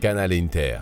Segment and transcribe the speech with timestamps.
[0.00, 0.78] Canal Inter,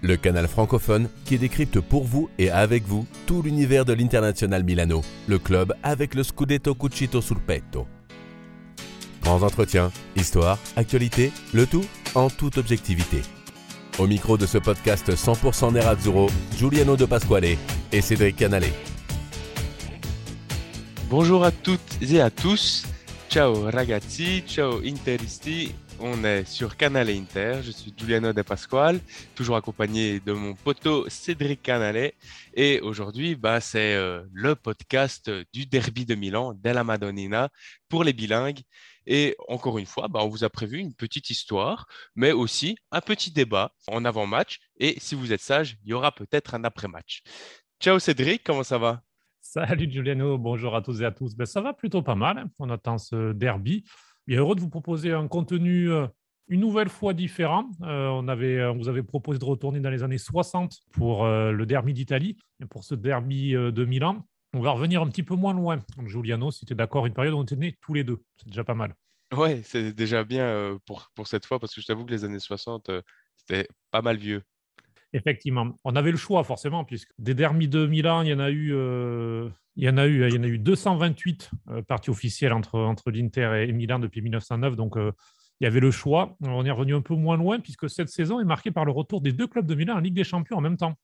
[0.00, 5.02] le canal francophone qui décrypte pour vous et avec vous tout l'univers de l'International Milano,
[5.26, 7.86] le club avec le Scudetto Cucito sul petto.
[9.22, 11.84] Grands entretiens, histoire, actualité, le tout
[12.14, 13.20] en toute objectivité.
[13.98, 17.58] Au micro de ce podcast 100% Nerazzurro, Giuliano De Pasquale
[17.92, 18.64] et Cédric Canale.
[21.10, 22.86] Bonjour à toutes et à tous.
[23.28, 25.74] Ciao ragazzi, ciao interisti.
[26.02, 27.60] On est sur Canale Inter.
[27.62, 29.00] Je suis Giuliano De Pasquale,
[29.34, 32.12] toujours accompagné de mon poteau Cédric Canale.
[32.54, 37.50] Et aujourd'hui, bah, c'est euh, le podcast du Derby de Milan, della Madonnina,
[37.90, 38.60] pour les bilingues.
[39.06, 43.02] Et encore une fois, bah, on vous a prévu une petite histoire, mais aussi un
[43.02, 44.58] petit débat en avant-match.
[44.78, 47.22] Et si vous êtes sage, il y aura peut-être un après-match.
[47.78, 49.02] Ciao Cédric, comment ça va?
[49.42, 51.34] Salut Giuliano, bonjour à tous et à tous.
[51.34, 52.46] Ben, ça va plutôt pas mal.
[52.58, 53.84] On attend ce derby.
[54.30, 56.06] Bien heureux de vous proposer un contenu euh,
[56.46, 57.68] une nouvelle fois différent.
[57.82, 61.50] Euh, on, avait, on vous avait proposé de retourner dans les années 60 pour euh,
[61.50, 64.24] le derby d'Italie et pour ce derby de Milan.
[64.52, 65.80] On va revenir un petit peu moins loin.
[66.06, 68.22] Giuliano, si tu es d'accord, une période où on était nés tous les deux.
[68.36, 68.94] C'est déjà pas mal.
[69.36, 72.38] Ouais, c'est déjà bien pour, pour cette fois parce que je t'avoue que les années
[72.38, 72.88] 60,
[73.36, 74.44] c'était pas mal vieux.
[75.12, 78.50] Effectivement, on avait le choix forcément, puisque des dermis de Milan, il y en a
[78.50, 83.10] eu, euh, y en a eu, y en a eu 228 euh, parties officielles entre,
[83.10, 84.76] l'Inter et Milan depuis 1909.
[84.76, 85.10] Donc, euh,
[85.60, 86.36] il y avait le choix.
[86.42, 89.20] On est revenu un peu moins loin, puisque cette saison est marquée par le retour
[89.20, 90.94] des deux clubs de Milan en Ligue des Champions en même temps.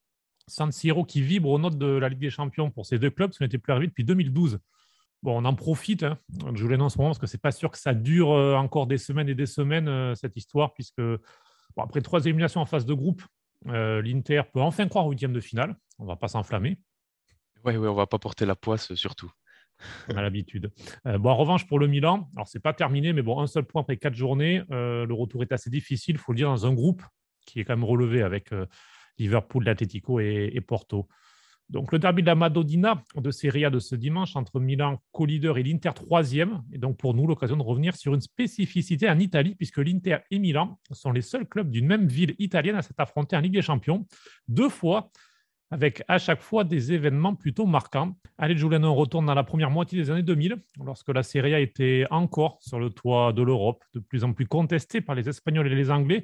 [0.46, 3.32] San Siro qui vibre aux notes de la Ligue des Champions pour ces deux clubs,
[3.32, 4.60] ce n'était plus arrivé depuis 2012.
[5.24, 6.18] Bon, on en profite, hein,
[6.54, 8.86] je vous en ce moment, parce que ce n'est pas sûr que ça dure encore
[8.86, 11.02] des semaines et des semaines, cette histoire, puisque
[11.76, 13.22] après trois éliminations en phase de groupe,
[13.68, 15.76] euh, L'Inter peut enfin croire au huitième de finale.
[15.98, 16.78] On ne va pas s'enflammer.
[17.64, 19.30] Oui, oui, on ne va pas porter la poisse surtout.
[20.08, 20.70] On a l'habitude.
[21.06, 23.64] Euh, bon, en revanche, pour le Milan, alors c'est pas terminé, mais bon, un seul
[23.64, 24.62] point après quatre journées.
[24.70, 27.02] Euh, le retour est assez difficile, il faut le dire, dans un groupe
[27.44, 28.50] qui est quand même relevé avec
[29.18, 31.06] Liverpool, l'Atletico et, Porto.
[31.68, 35.58] Donc le derby de la Madodina de Serie A de ce dimanche entre Milan, co-leader,
[35.58, 36.62] et l'Inter troisième.
[36.72, 40.38] Et donc pour nous, l'occasion de revenir sur une spécificité en Italie, puisque l'Inter et
[40.38, 43.62] Milan sont les seuls clubs d'une même ville italienne à s'être affrontés en Ligue des
[43.62, 44.06] Champions,
[44.46, 45.10] deux fois,
[45.70, 48.16] avec à chaque fois des événements plutôt marquants.
[48.38, 51.60] Allez, Giuliano, on retourne dans la première moitié des années 2000, lorsque la Serie A
[51.60, 55.66] était encore sur le toit de l'Europe, de plus en plus contestée par les Espagnols
[55.66, 56.22] et les Anglais.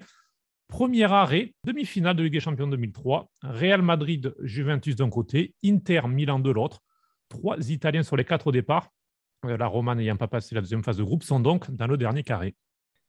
[0.73, 6.39] Premier arrêt, demi-finale de Ligue des Champions 2003, Real Madrid, Juventus d'un côté, Inter, Milan
[6.39, 6.81] de l'autre.
[7.29, 8.89] Trois Italiens sur les quatre au départ.
[9.45, 11.99] Euh, la Roma n'ayant pas passé la deuxième phase de groupe sont donc dans le
[11.99, 12.55] dernier carré.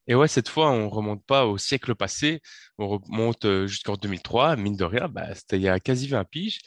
[0.07, 2.41] Et ouais, cette fois, on ne remonte pas au siècle passé,
[2.79, 6.25] on remonte euh, jusqu'en 2003, mine de rien, bah, c'était il y a quasi 20
[6.25, 6.59] piges.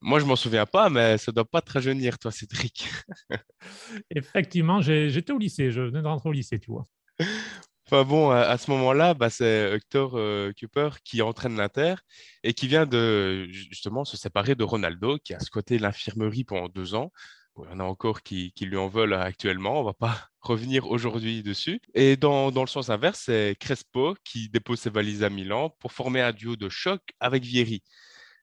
[0.00, 2.88] Moi, je m'en souviens pas, mais ça ne doit pas te rajeunir, toi, Cédric.
[4.10, 6.84] Effectivement, j'étais au lycée, je venais de rentrer au lycée, tu vois.
[7.88, 11.94] Enfin bon, à, ce moment-là, bah, c'est Hector euh, Cooper qui entraîne l'Inter
[12.42, 16.96] et qui vient de justement se séparer de Ronaldo, qui a squatté l'infirmerie pendant deux
[16.96, 17.12] ans.
[17.58, 20.88] il y en a encore qui, lui en veulent actuellement, on ne va pas revenir
[20.88, 21.80] aujourd'hui dessus.
[21.94, 26.22] Et dans, le sens inverse, c'est Crespo qui dépose ses valises à Milan pour former
[26.22, 27.84] un duo de choc avec Vieri.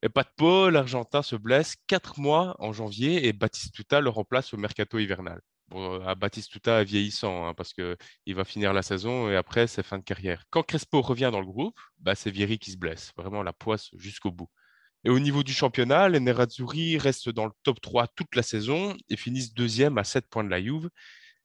[0.03, 4.53] Et pas de peau, l'Argentin se blesse quatre mois en janvier et Batistuta le remplace
[4.53, 5.41] au mercato hivernal
[6.05, 9.97] à Baptiste Tuta vieillissant, hein, parce qu'il va finir la saison et après, c'est fin
[9.97, 10.45] de carrière.
[10.49, 13.89] Quand Crespo revient dans le groupe, bah, c'est Vieri qui se blesse, vraiment la poisse
[13.95, 14.49] jusqu'au bout.
[15.05, 18.95] Et au niveau du championnat, les Nerazzurri restent dans le top 3 toute la saison
[19.09, 20.89] et finissent deuxième à 7 points de la Juve.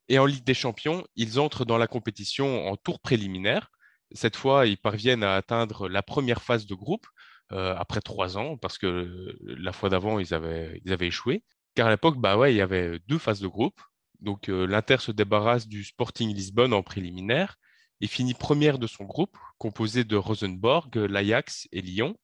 [0.08, 3.70] Et en Ligue des Champions, ils entrent dans la compétition en tour préliminaire.
[4.12, 7.06] Cette fois, ils parviennent à atteindre la première phase de groupe
[7.52, 11.42] euh, après trois ans, parce que la fois d'avant, ils avaient, ils avaient échoué.
[11.74, 13.80] Car à l'époque, bah ouais, il y avait deux phases de groupe.
[14.20, 17.58] Donc euh, l'Inter se débarrasse du Sporting Lisbonne en préliminaire
[18.00, 22.16] et finit première de son groupe, composé de Rosenborg, l'Ajax et Lyon.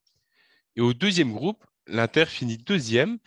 [0.77, 3.19] Et au deuxième groupe, l'Inter finit deuxième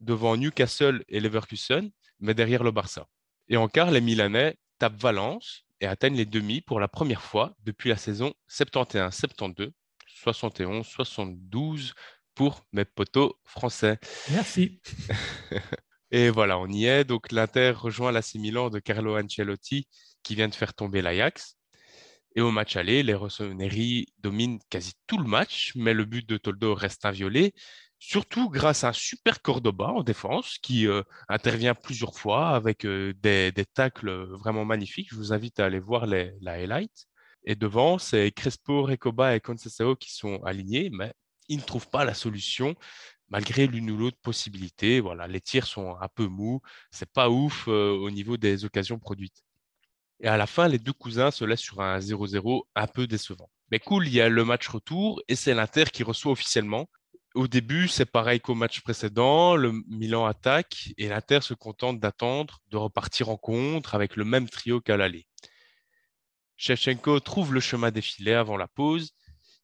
[0.00, 1.90] devant Newcastle et Leverkusen,
[2.20, 3.08] mais derrière le Barça.
[3.48, 7.56] Et en quart, les Milanais tapent Valence et atteignent les demi pour la première fois
[7.64, 9.72] depuis la saison 71-72,
[10.24, 11.92] 71-72
[12.34, 13.98] pour mes potos français.
[14.30, 14.80] Merci.
[16.12, 17.04] Et voilà, on y est.
[17.04, 19.88] Donc l'Inter rejoint l'AC Milan de Carlo Ancelotti
[20.22, 21.56] qui vient de faire tomber l'Ajax.
[22.36, 26.36] Et au match aller, les Rossoneri dominent quasi tout le match, mais le but de
[26.36, 27.54] Toldo reste inviolé,
[27.98, 33.14] surtout grâce à un super Cordoba en défense qui euh, intervient plusieurs fois avec euh,
[33.22, 35.08] des, tacles vraiment magnifiques.
[35.10, 37.06] Je vous invite à aller voir les, la highlight.
[37.44, 41.12] Et devant, c'est Crespo, Recoba et Conceição qui sont alignés, mais
[41.48, 42.74] ils ne trouvent pas la solution
[43.32, 45.00] malgré l'une ou l'autre possibilité.
[45.00, 48.98] Voilà, les tirs sont un peu mous, c'est pas ouf euh, au niveau des occasions
[48.98, 49.42] produites.
[50.20, 53.50] Et à la fin, les deux cousins se laissent sur un 0-0 un peu décevant.
[53.70, 56.88] Mais cool, il y a le match retour et c'est l'Inter qui reçoit officiellement.
[57.34, 59.56] Au début, c'est pareil qu'au match précédent.
[59.56, 64.48] Le Milan attaque et l'Inter se contente d'attendre, de repartir en contre avec le même
[64.48, 65.26] trio qu'à l'aller.
[66.58, 69.12] Shevchenko trouve le chemin défilé avant la pause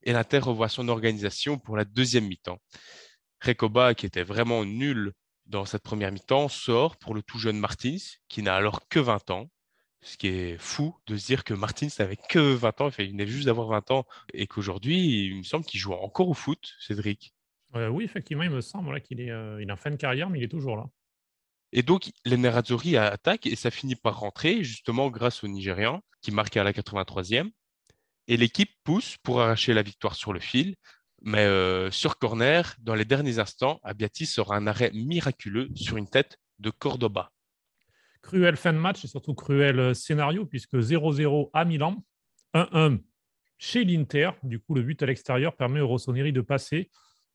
[0.02, 2.58] et l'Inter revoit son organisation pour la deuxième mi-temps.
[3.40, 5.12] Rekoba, qui était vraiment nul
[5.46, 7.96] dans cette première mi-temps, sort pour le tout jeune Martins,
[8.28, 9.50] qui n'a alors que 20 ans.
[10.00, 13.26] Ce qui est fou de se dire que Martins n'avait que 20 ans, il venait
[13.26, 17.34] juste d'avoir 20 ans, et qu'aujourd'hui, il me semble qu'il joue encore au foot, Cédric.
[17.74, 20.38] Euh, oui, effectivement, il me semble qu'il est, euh, il en fin de carrière, mais
[20.38, 20.86] il est toujours là.
[21.72, 26.30] Et donc, les Nerazzurri attaquent et ça finit par rentrer, justement grâce au Nigérian, qui
[26.30, 27.50] marque à la 83e.
[28.26, 30.76] Et l'équipe pousse pour arracher la victoire sur le fil.
[31.22, 36.08] Mais euh, sur corner, dans les derniers instants, Abiati sera un arrêt miraculeux sur une
[36.08, 37.32] tête de Cordoba.
[38.22, 42.04] Cruel fin de match et surtout cruel euh, scénario, puisque 0-0 à Milan,
[42.54, 43.00] 1-1
[43.58, 44.30] chez l'Inter.
[44.44, 46.90] Du coup, le but à l'extérieur permet au Rossoneri de passer.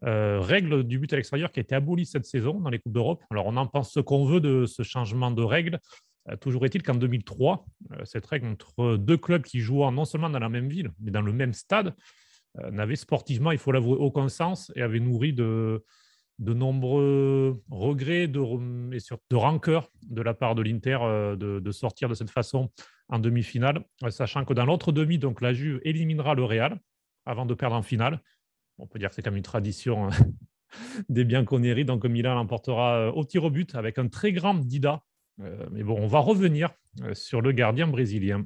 [0.06, 2.94] Euh, règle du but à l'extérieur qui a été abolie cette saison dans les Coupes
[2.94, 3.22] d'Europe.
[3.32, 5.80] Alors, on en pense ce qu'on veut de ce changement de règle.
[6.42, 7.66] toujours est-il qu'en 2003,
[8.04, 11.22] cette règle entre deux clubs qui jouent non seulement dans la même ville, mais dans
[11.22, 11.96] le même stade,
[12.72, 15.84] n'avait sportivement, il faut l'avouer, aucun sens et avait nourri de,
[16.40, 18.40] de nombreux regrets de,
[18.94, 22.72] et de rancœur de la part de l'Inter euh, de, sortir de cette façon
[23.10, 26.80] en demi-finale, euh, sachant que dans l'autre demi, donc la Juve éliminera le Real
[27.26, 28.20] avant de perdre en finale.
[28.78, 30.10] On peut dire que c'est comme une tradition hein,
[31.10, 35.04] des Bianconeri, donc Milan l'emportera au tir au but avec un très grand Dida.
[35.72, 36.72] mais bon, on va revenir
[37.14, 38.46] sur le gardien brésilien.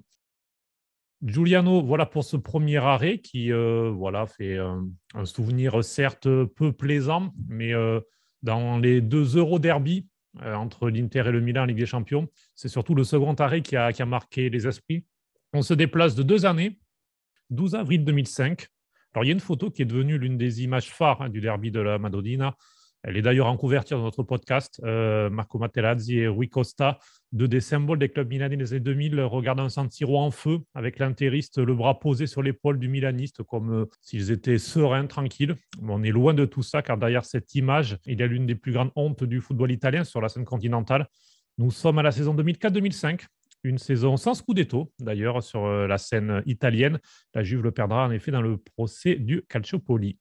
[1.23, 7.33] Giuliano, voilà pour ce premier arrêt qui euh, voilà, fait un souvenir certes peu plaisant,
[7.47, 7.99] mais euh,
[8.43, 10.07] dans les deux Euro derby
[10.41, 13.61] euh, entre l'Inter et le Milan en Ligue des Champions, c'est surtout le second arrêt
[13.61, 15.05] qui a, qui a, marqué les esprits.
[15.53, 16.77] On se déplace de deux années,
[17.49, 18.67] 12 avril 2005.
[19.13, 21.41] Alors il y a une photo qui est devenue l'une des images phares hein, du
[21.41, 22.55] derby de la Madonnina,
[23.03, 24.81] elle est d'ailleurs en couverture de notre podcast.
[24.83, 26.99] Euh, Marco Materazzi et Rui Costa,
[27.31, 30.59] deux des symboles des clubs milanais des années 2000, regardent un San Siro en feu
[30.73, 35.55] avec l'intériste, le bras posé sur l'épaule du milaniste, comme euh, s'ils étaient sereins, tranquilles.
[35.81, 38.55] on est loin de tout ça, car derrière cette image, il y a l'une des
[38.55, 41.07] plus grandes hontes du football italien sur la scène continentale.
[41.57, 43.25] Nous sommes à la saison 2004-2005
[43.63, 46.99] une saison sans scudetto, d'ailleurs, sur euh, la scène italienne.
[47.33, 50.17] La Juve le perdra en effet dans le procès du Calciopoli.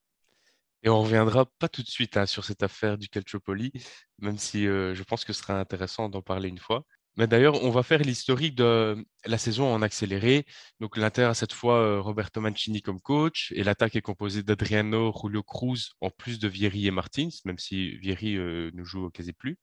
[0.83, 3.71] Et on reviendra pas tout de suite hein, sur cette affaire du Calciopoli,
[4.19, 6.85] même si euh, je pense que ce sera intéressant d'en parler une fois.
[7.17, 10.45] Mais d'ailleurs, on va faire l'historique de la saison en accéléré.
[10.79, 15.11] Donc l'Inter a cette fois euh, Roberto Mancini comme coach et l'attaque est composée d'Adriano,
[15.19, 19.33] Julio Cruz en plus de Vieri et Martins, même si Vieri euh, ne joue quasi
[19.33, 19.57] plus.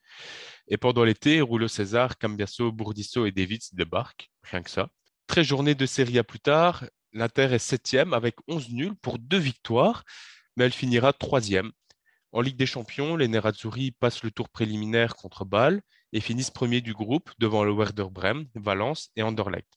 [0.68, 4.88] Et pendant l'été, Julio César, Cambiasso, Bourdisso et Davids débarquent, rien que ça.
[5.28, 9.38] 13 journées de Serie A plus tard, l'Inter est septième avec 11 nuls pour deux
[9.38, 10.04] victoires
[10.56, 11.72] mais elle finira troisième.
[12.32, 15.82] En Ligue des Champions, les Nerazzurri passent le tour préliminaire contre Bâle
[16.14, 19.68] et finissent premier du groupe devant le Werder Bremen, Valence et Anderlecht.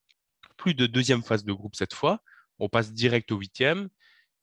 [0.56, 2.22] Plus de deuxième phase de groupe cette fois,
[2.60, 3.90] on passe direct au huitième.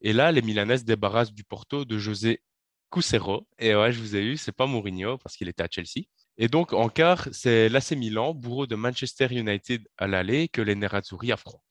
[0.01, 2.43] Et là, les Milanaises débarrassent du Porto de José
[2.91, 3.47] Cusero.
[3.59, 6.07] Et ouais, je vous ai eu, c'est pas Mourinho parce qu'il était à Chelsea.
[6.37, 10.75] Et donc, en quart, c'est l'AC Milan, bourreau de Manchester United à l'aller, que les
[10.75, 11.63] Nerazzurri affrontent.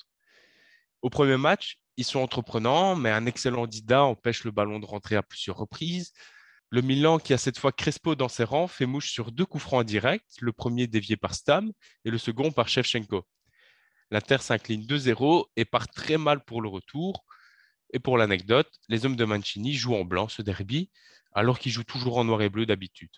[1.01, 5.17] Au premier match, ils sont entreprenants, mais un excellent Dida empêche le ballon de rentrer
[5.17, 6.13] à plusieurs reprises.
[6.73, 9.63] Le Milan, qui a cette fois Crespo dans ses rangs, fait mouche sur deux coups
[9.63, 11.71] francs en direct, le premier dévié par Stam
[12.03, 13.27] et le second par Shevchenko.
[14.09, 17.25] L'Inter s'incline 2-0 et part très mal pour le retour.
[17.93, 20.89] Et pour l'anecdote, les hommes de Mancini jouent en blanc ce derby,
[21.33, 23.11] alors qu'ils jouent toujours en noir et bleu d'habitude.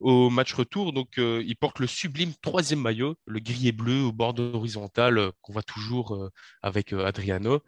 [0.00, 4.02] Au match retour, donc, euh, ils portent le sublime troisième maillot, le gris et bleu
[4.02, 6.28] au bord horizontal euh, qu'on voit toujours euh,
[6.60, 7.62] avec Adriano.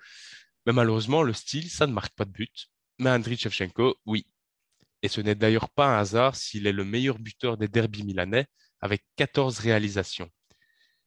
[0.67, 2.69] Mais malheureusement, le style, ça ne marque pas de but.
[2.99, 4.27] Mais Andriy Shevchenko, oui.
[5.03, 8.47] Et ce n'est d'ailleurs pas un hasard s'il est le meilleur buteur des derbys milanais
[8.81, 10.31] avec 14 réalisations.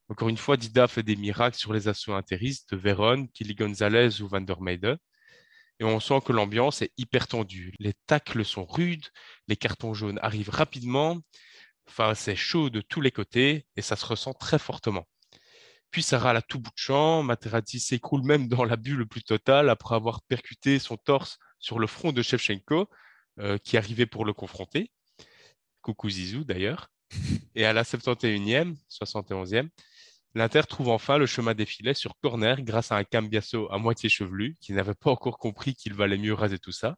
[0.10, 4.22] Encore une fois, Dida fait des miracles sur les assauts interistes de Vérone, Kili Gonzalez
[4.22, 4.98] ou Van der.
[5.80, 7.74] Et on sent que l'ambiance est hyper tendue.
[7.80, 9.08] Les tacles sont rudes,
[9.48, 11.20] les cartons jaunes arrivent rapidement.
[11.88, 15.08] Enfin, c'est chaud de tous les côtés et ça se ressent très fortement.
[15.92, 17.24] Puis ça râle à tout bout de champ.
[17.24, 21.88] Materazzi s'écroule même dans la bulle plus totale après avoir percuté son torse sur le
[21.88, 22.90] front de Shevchenko,
[23.40, 24.92] euh, qui arrivait pour le confronter.
[25.82, 26.90] Coucou Zizou d'ailleurs.
[27.56, 29.70] Et à la 71e, 71e,
[30.34, 34.58] l'Inter trouve enfin le chemin défilé sur corner grâce à un Cambiasso à moitié chevelu
[34.60, 36.98] qui n'avait pas encore compris qu'il valait mieux raser tout ça.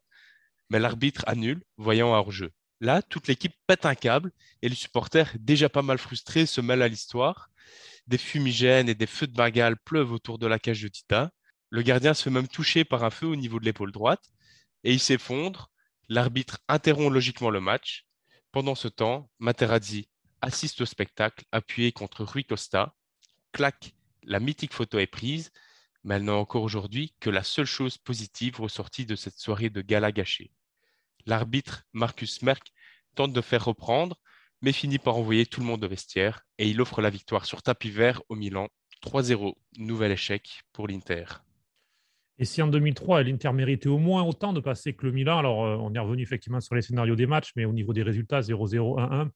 [0.70, 2.50] Mais l'arbitre annule, voyant un hors-jeu.
[2.80, 6.82] Là, toute l'équipe pète un câble et les supporters, déjà pas mal frustrés, se mêlent
[6.82, 7.50] à l'histoire
[8.08, 11.30] des fumigènes et des feux de Bengale pleuvent autour de la cage de Tita.
[11.70, 14.24] Le gardien se fait même toucher par un feu au niveau de l'épaule droite
[14.82, 15.70] et il s'effondre.
[16.10, 18.06] L'arbitre interrompt logiquement le match.
[18.50, 20.08] Pendant ce temps, Materazzi
[20.40, 22.94] assiste au spectacle appuyé contre Rui Costa.
[23.52, 25.52] Clac, la mythique photo est prise,
[26.04, 29.82] mais elle n'a encore aujourd'hui que la seule chose positive ressortie de cette soirée de
[29.82, 30.50] gala gâchée.
[31.26, 32.72] L'arbitre Marcus Merck
[33.14, 34.18] tente de faire reprendre,
[34.62, 37.62] mais finit par envoyer tout le monde au vestiaire et il offre la victoire sur
[37.62, 38.68] tapis vert au Milan.
[39.02, 41.26] 3-0, nouvel échec pour l'Inter.
[42.38, 45.64] Et si en 2003, l'Inter méritait au moins autant de passer que le Milan, alors
[45.64, 48.40] euh, on est revenu effectivement sur les scénarios des matchs, mais au niveau des résultats,
[48.40, 49.28] 0-0, 1-1,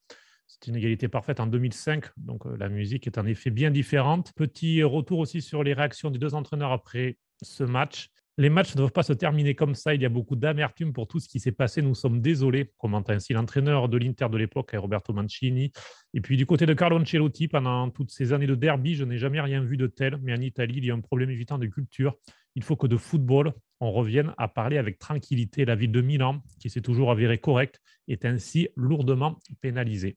[0.47, 4.33] c'est une égalité parfaite en 2005, donc euh, la musique est en effet bien différente.
[4.37, 8.09] Petit retour aussi sur les réactions des deux entraîneurs après ce match.
[8.43, 9.95] Les matchs ne doivent pas se terminer comme ça.
[9.95, 11.81] Il y a beaucoup d'amertume pour tout ce qui s'est passé.
[11.81, 15.71] Nous sommes désolés, commente ainsi l'entraîneur de l'Inter de l'époque, Roberto Mancini.
[16.13, 19.17] Et puis du côté de Carlo Ancelotti, pendant toutes ces années de derby, je n'ai
[19.17, 20.19] jamais rien vu de tel.
[20.25, 22.17] Mais en Italie, il y a un problème évident de culture.
[22.57, 25.65] Il faut que de football, on revienne à parler avec tranquillité.
[25.65, 30.17] La ville de Milan, qui s'est toujours avérée correcte, est ainsi lourdement pénalisée.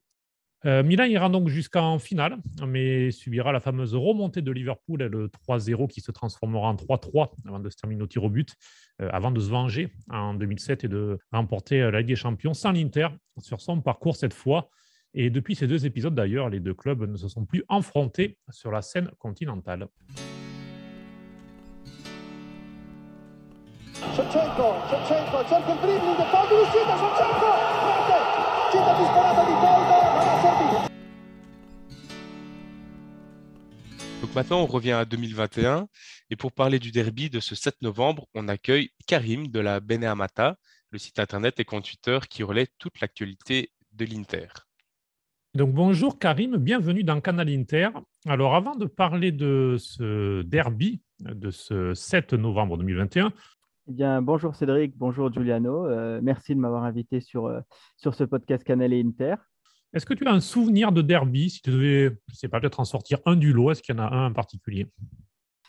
[0.65, 5.87] Euh, Milan ira donc jusqu'en finale, mais subira la fameuse remontée de Liverpool, le 3-0
[5.87, 8.55] qui se transformera en 3-3 avant de se terminer au tir au but,
[9.01, 12.55] euh, avant de se venger en 2007 et de remporter euh, la Ligue des Champions
[12.55, 14.69] sans l'Inter sur son parcours cette fois.
[15.13, 18.71] Et depuis ces deux épisodes d'ailleurs, les deux clubs ne se sont plus affrontés sur
[18.71, 19.87] la scène continentale.
[34.35, 35.87] Maintenant, on revient à 2021.
[36.29, 40.57] Et pour parler du derby de ce 7 novembre, on accueille Karim de la Beneamata,
[40.91, 44.47] le site internet et compte Twitter qui relaie toute l'actualité de l'Inter.
[45.55, 47.89] Donc bonjour Karim, bienvenue dans Canal Inter.
[48.27, 53.31] Alors avant de parler de ce derby de ce 7 novembre 2021,
[53.87, 55.85] eh bien, bonjour Cédric, bonjour Giuliano.
[55.85, 57.61] Euh, merci de m'avoir invité sur, euh,
[57.95, 59.35] sur ce podcast Canal et Inter.
[59.93, 62.79] Est-ce que tu as un souvenir de derby Si tu devais, je sais pas, peut-être
[62.79, 64.87] en sortir un du lot, est-ce qu'il y en a un en particulier?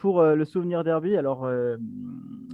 [0.01, 1.49] Pour euh, le souvenir derby, alors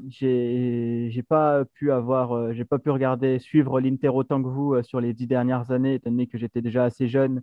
[0.08, 5.12] j'ai pas pu avoir, j'ai pas pu regarder, suivre l'Inter autant que vous sur les
[5.14, 7.42] dix dernières années, étant donné que j'étais déjà assez jeune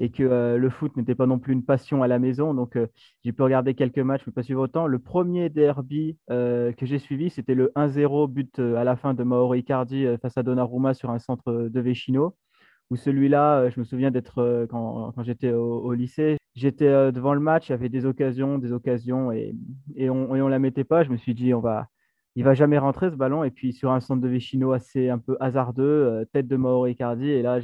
[0.00, 2.54] et que euh, le foot n'était pas non plus une passion à la maison.
[2.54, 2.86] Donc, euh,
[3.22, 4.86] j'ai pu regarder quelques matchs, mais pas suivre autant.
[4.86, 9.22] Le premier derby euh, que j'ai suivi, c'était le 1-0 but à la fin de
[9.22, 12.34] Mauro Icardi face à Donnarumma sur un centre de Vecino.
[12.90, 17.68] Où celui-là, je me souviens d'être quand, quand j'étais au, lycée, j'étais devant le match,
[17.68, 19.54] il avait des occasions, des occasions, et,
[20.10, 21.04] on ne la mettait pas.
[21.04, 21.86] Je me suis dit, on va,
[22.34, 23.44] il va jamais rentrer ce ballon.
[23.44, 27.30] Et puis sur un centre de Vecino assez un peu hasardeux, tête de Mauro Icardi,
[27.30, 27.60] et là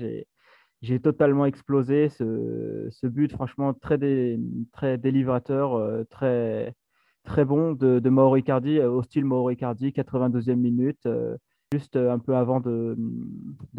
[0.82, 2.08] j'ai totalement explosé.
[2.08, 3.98] Ce, but, franchement, très,
[4.98, 11.06] délivrateur, euh, très, bon de, de Mauro Icardi, euh, au style Mauro Icardi, 82e minute,
[11.06, 11.36] euh,
[11.72, 12.96] juste un peu avant de,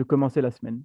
[0.08, 0.84] commencer la semaine.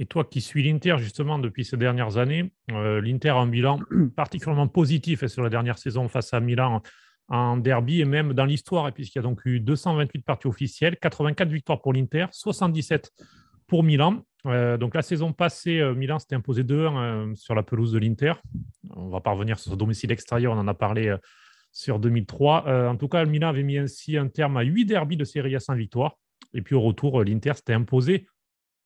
[0.00, 3.78] Et toi qui suis l'Inter justement depuis ces dernières années, l'Inter a un bilan
[4.16, 6.82] particulièrement positif sur la dernière saison face à Milan
[7.30, 11.48] en derby et même dans l'histoire, puisqu'il y a donc eu 228 parties officielles, 84
[11.48, 13.12] victoires pour l'Inter, 77
[13.68, 14.24] pour Milan.
[14.46, 17.98] Euh, donc la saison passée, euh, Milan s'était imposé 2-1 euh, sur la pelouse de
[17.98, 18.32] l'Inter.
[18.96, 21.14] On va pas revenir sur ce domicile extérieur, on en a parlé
[21.72, 22.88] sur 2003.
[22.88, 25.60] en tout cas, Milan avait mis ainsi un terme à 8 derbies de Serie A
[25.60, 26.16] sans victoire.
[26.52, 28.26] Et puis au retour, l'Inter s'était imposé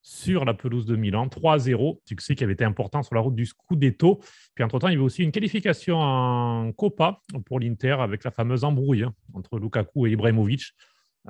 [0.06, 3.46] sur la pelouse de Milan, 3-0, succès qui avait été important sur la route du
[3.46, 4.20] Scudetto.
[4.54, 8.64] Puis entre-temps, il y avait aussi une qualification en Copa pour l'Inter avec la fameuse
[8.64, 10.72] embrouille hein, entre Lukaku et Ibrahimovic.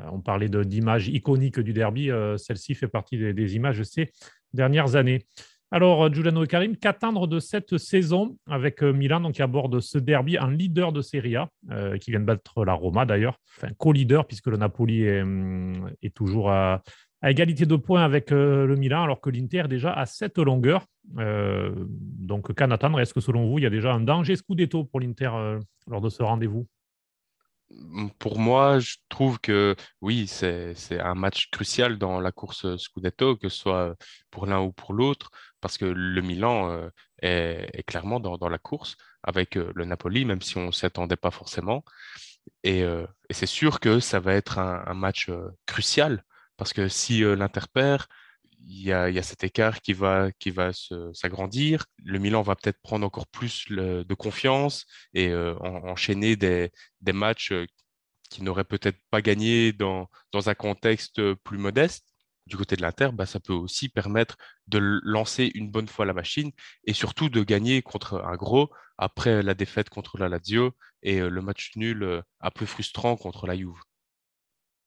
[0.01, 2.11] Euh, on parlait d'images iconiques du derby.
[2.11, 4.11] Euh, celle-ci fait partie des, images de ces
[4.53, 5.25] dernières années.
[5.71, 9.99] Alors, euh, Giuliano et Karim, qu'attendre de cette saison avec Milan, donc qui aborde ce
[9.99, 11.49] derby en leader de Serie A,
[12.01, 13.39] qui vient de battre la Roma d'ailleurs,
[13.79, 16.83] co-leader puisque le Napoli est, hum, toujours à,
[17.31, 20.87] égalité de points avec le Milan, alors que l'Inter déjà à cette longueur.
[21.15, 23.01] donc, qu'en attendre?
[23.01, 25.31] Est-ce que selon vous, il y a déjà un danger scudetto pour l'Inter
[25.87, 26.67] lors de ce rendez-vous?
[28.19, 33.49] Pour moi, je trouve que oui, c'est un match crucial dans la course Scudetto, que
[33.49, 33.97] ce soit
[34.31, 36.89] pour l'un ou pour l'autre, parce que le Milan euh,
[37.23, 41.17] est, clairement dans, la course avec euh, le Napoli, même si on ne s'y attendait
[41.17, 41.85] pas forcément.
[42.67, 45.31] Euh, et, c'est sûr que ça va être un, match
[45.67, 46.25] crucial,
[46.57, 48.07] parce que si l'Inter perd,
[48.67, 50.71] il y, a, cet écart qui va, qui va
[51.13, 51.87] s'agrandir.
[52.03, 56.71] Le Milan va peut-être prendre encore plus de confiance et euh, enchaîner des,
[57.13, 57.67] matchs euh,
[58.31, 62.07] qui n'auraient peut-être pas gagné dans, dans, un contexte plus modeste.
[62.47, 66.13] du côté de l'Inter, bah, ça peut aussi permettre de lancer une bonne fois la
[66.13, 66.51] machine
[66.85, 71.43] et surtout de gagner contre un gros après la défaite contre la Lazio et le
[71.43, 73.81] match nul un peu frustrant contre la Juve.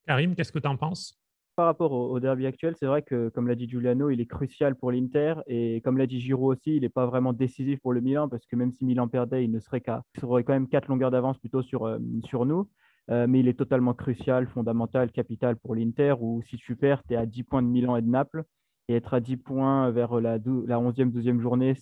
[0.06, 1.17] Karim, qu'est-ce que tu en penses?
[1.58, 4.76] Par rapport au, derby actuel, c'est vrai que, comme l'a dit Giuliano, il est crucial
[4.76, 5.34] pour l'Inter.
[5.48, 8.46] Et comme l'a dit Giroud aussi, il n'est pas vraiment décisif pour le Milan, parce
[8.46, 10.04] que même si Milan perdait, il ne serait qu'à.
[10.22, 12.70] aurait quand même quatre longueurs d'avance plutôt sur, euh, nous.
[13.10, 17.16] Euh, mais il est totalement crucial, fondamental, capital pour l'Inter, où si tu perds, tu
[17.16, 18.44] es à 10 points de Milan et de Naples.
[18.88, 21.74] Et être à 10 points vers la, la 11e, 12e journée,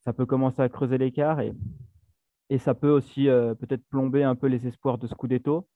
[0.00, 1.38] ça peut commencer à creuser l'écart.
[1.38, 1.52] Et,
[2.50, 5.68] et ça peut aussi euh, peut-être plomber un peu les espoirs de Scudetto.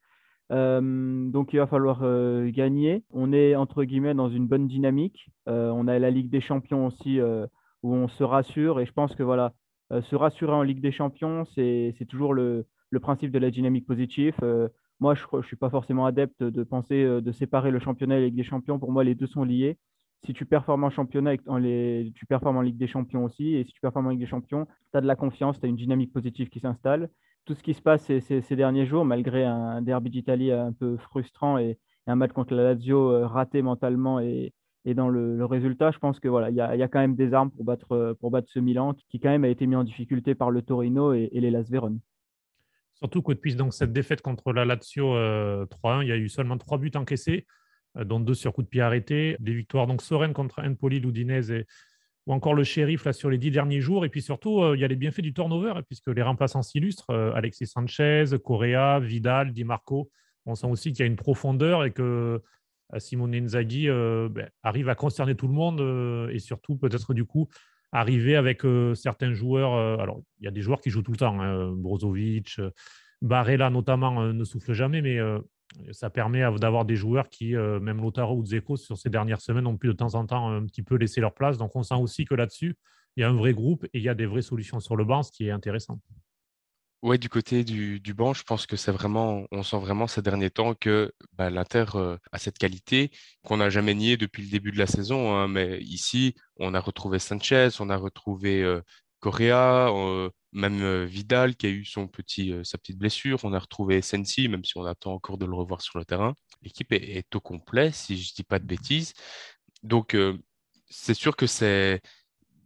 [0.53, 3.05] Euh, donc il va falloir euh, gagner.
[3.11, 5.31] On est entre guillemets dans une bonne dynamique.
[5.49, 7.21] Euh, on a la Ligue des Champions aussi
[7.83, 9.55] où on se rassure et je pense que voilà,
[9.91, 12.67] se rassurer en Ligue des Champions, c'est toujours le,
[13.01, 14.35] principe de la dynamique positive.
[15.01, 18.27] moi, je ne suis pas forcément adepte de penser de séparer le championnat et la
[18.27, 18.79] Ligue des Champions.
[18.79, 19.79] Pour moi, les deux sont liés.
[20.25, 23.57] Si tu performes en championnat, tu performes en Ligue des Champions aussi.
[23.57, 25.69] Et si tu performes en Ligue des Champions, tu as de la confiance, tu as
[25.69, 27.09] une dynamique positive qui s'installe
[27.45, 31.59] tout ce qui se passe ces, derniers jours, malgré un derby d'Italie un peu frustrant
[31.59, 34.53] et, un match contre la Lazio euh, raté mentalement et,
[34.85, 37.63] dans le, résultat, je pense que voilà, il y, a, quand même des armes pour
[37.63, 41.13] battre, battre ce Milan qui quand même a été mis en difficulté par le Torino
[41.13, 42.01] et, les Las Vérone.
[42.95, 45.67] Surtout que depuis donc, cette défaite contre la Lazio 3-1, euh,
[46.03, 47.47] il y a eu seulement trois buts encaissés,
[47.97, 49.37] euh, dont deux sur coup de pied arrêtés.
[49.39, 51.67] Des victoires donc sereines contre Empoli, l'Udinese et,
[52.27, 54.05] ou encore le shérif là, sur les dix derniers jours.
[54.05, 57.11] Et puis surtout, euh, il y a les bienfaits du turnover, puisque les remplaçants s'illustrent.
[57.11, 60.11] Euh, Alexis Sanchez, Correa, Vidal, Di Marco.
[60.47, 62.43] On sent aussi qu'il y a une profondeur et que
[62.95, 67.49] euh, Simone Inzaghi ben, arrive à concerner tout le monde et surtout peut-être du coup
[67.91, 68.63] arriver avec
[68.95, 69.73] certains joueurs.
[69.99, 71.41] alors, il y a des joueurs qui jouent tout le temps.
[71.41, 72.61] Hein, Brozovic,
[73.23, 75.19] Barella notamment ne souffle jamais, mais
[75.93, 79.67] ça permet d'avoir des joueurs qui, euh, même Lotaro ou Zeko, sur ces dernières semaines,
[79.67, 81.59] ont pu de temps en temps un petit peu laisser leur place.
[81.59, 82.77] Donc on sent aussi que là-dessus,
[83.17, 85.05] il y a un vrai groupe et il y a des vraies solutions sur le
[85.05, 86.01] banc, ce qui est intéressant.
[87.03, 90.51] Ouais, du côté du, banc, je pense que c'est vraiment, on sent vraiment ces derniers
[90.51, 93.11] temps que bah, l'Inter euh, a cette qualité
[93.45, 95.35] qu'on n'a jamais nié depuis le début de la saison.
[95.35, 95.49] Hein.
[95.49, 98.81] mais ici, on a retrouvé Sanchez, on a retrouvé euh,
[99.19, 99.91] Correa,
[100.53, 103.39] même Vidal qui a eu son petit, sa petite blessure.
[103.45, 106.35] On a retrouvé Sensi, même si on attend encore de le revoir sur le terrain.
[106.63, 109.15] L'équipe est, au complet, si je ne dis pas de bêtises.
[109.83, 110.17] Donc,
[110.89, 112.01] c'est sûr que c'est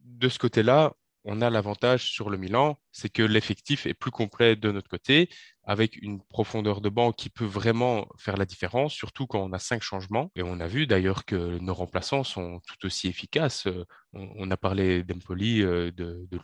[0.04, 0.94] de ce côté-là,
[1.28, 5.28] on a l'avantage sur le Milan, c'est que l'effectif est plus complet de notre côté,
[5.64, 9.58] avec une profondeur de banc qui peut vraiment faire la différence, surtout quand on a
[9.58, 10.30] cinq changements.
[10.36, 13.66] Et on a vu d'ailleurs que nos remplaçants sont tout aussi efficaces.
[14.12, 16.38] On, a parlé d'Empoli, de, de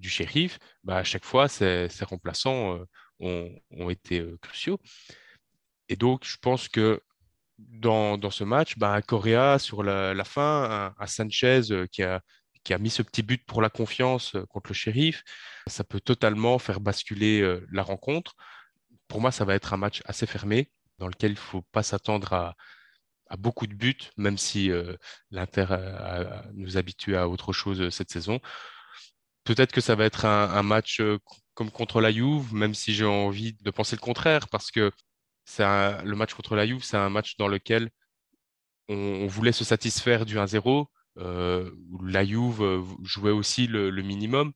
[0.00, 2.84] du shérif, bah, à chaque fois, ces, remplaçants
[3.22, 4.80] euh, ont, été euh, cruciaux.
[5.88, 7.02] Et donc, je pense que
[7.58, 12.22] dans, ce match, bah, Correa, sur la, fin, un, Sanchez euh, qui a,
[12.64, 15.22] qui a mis ce petit but pour la confiance contre le shérif,
[15.66, 18.34] ça peut totalement faire basculer la rencontre.
[19.08, 21.82] Pour moi, ça va être un match assez fermé, dans lequel il ne faut pas
[21.82, 22.56] s'attendre à,
[23.38, 24.70] beaucoup de buts, même si
[25.30, 25.66] l'Inter
[26.52, 28.40] nous habitue à autre chose cette saison
[29.54, 31.18] peut-être que ça va être un, match euh,
[31.54, 34.92] comme contre la Juve, même si j'ai envie de penser le contraire, parce que
[35.58, 37.90] le match contre la Juve, c'est un match dans lequel
[38.88, 40.86] on, voulait se satisfaire du 1-0.
[41.18, 41.68] Euh,
[42.00, 44.52] la Juve euh, jouait aussi le, minimum.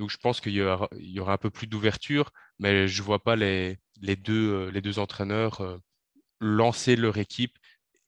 [0.00, 0.88] Donc je pense qu'il y, aura,
[1.32, 5.78] un peu plus d'ouverture, mais je ne vois pas les, deux, les deux entraîneurs
[6.40, 7.56] lancer leur équipe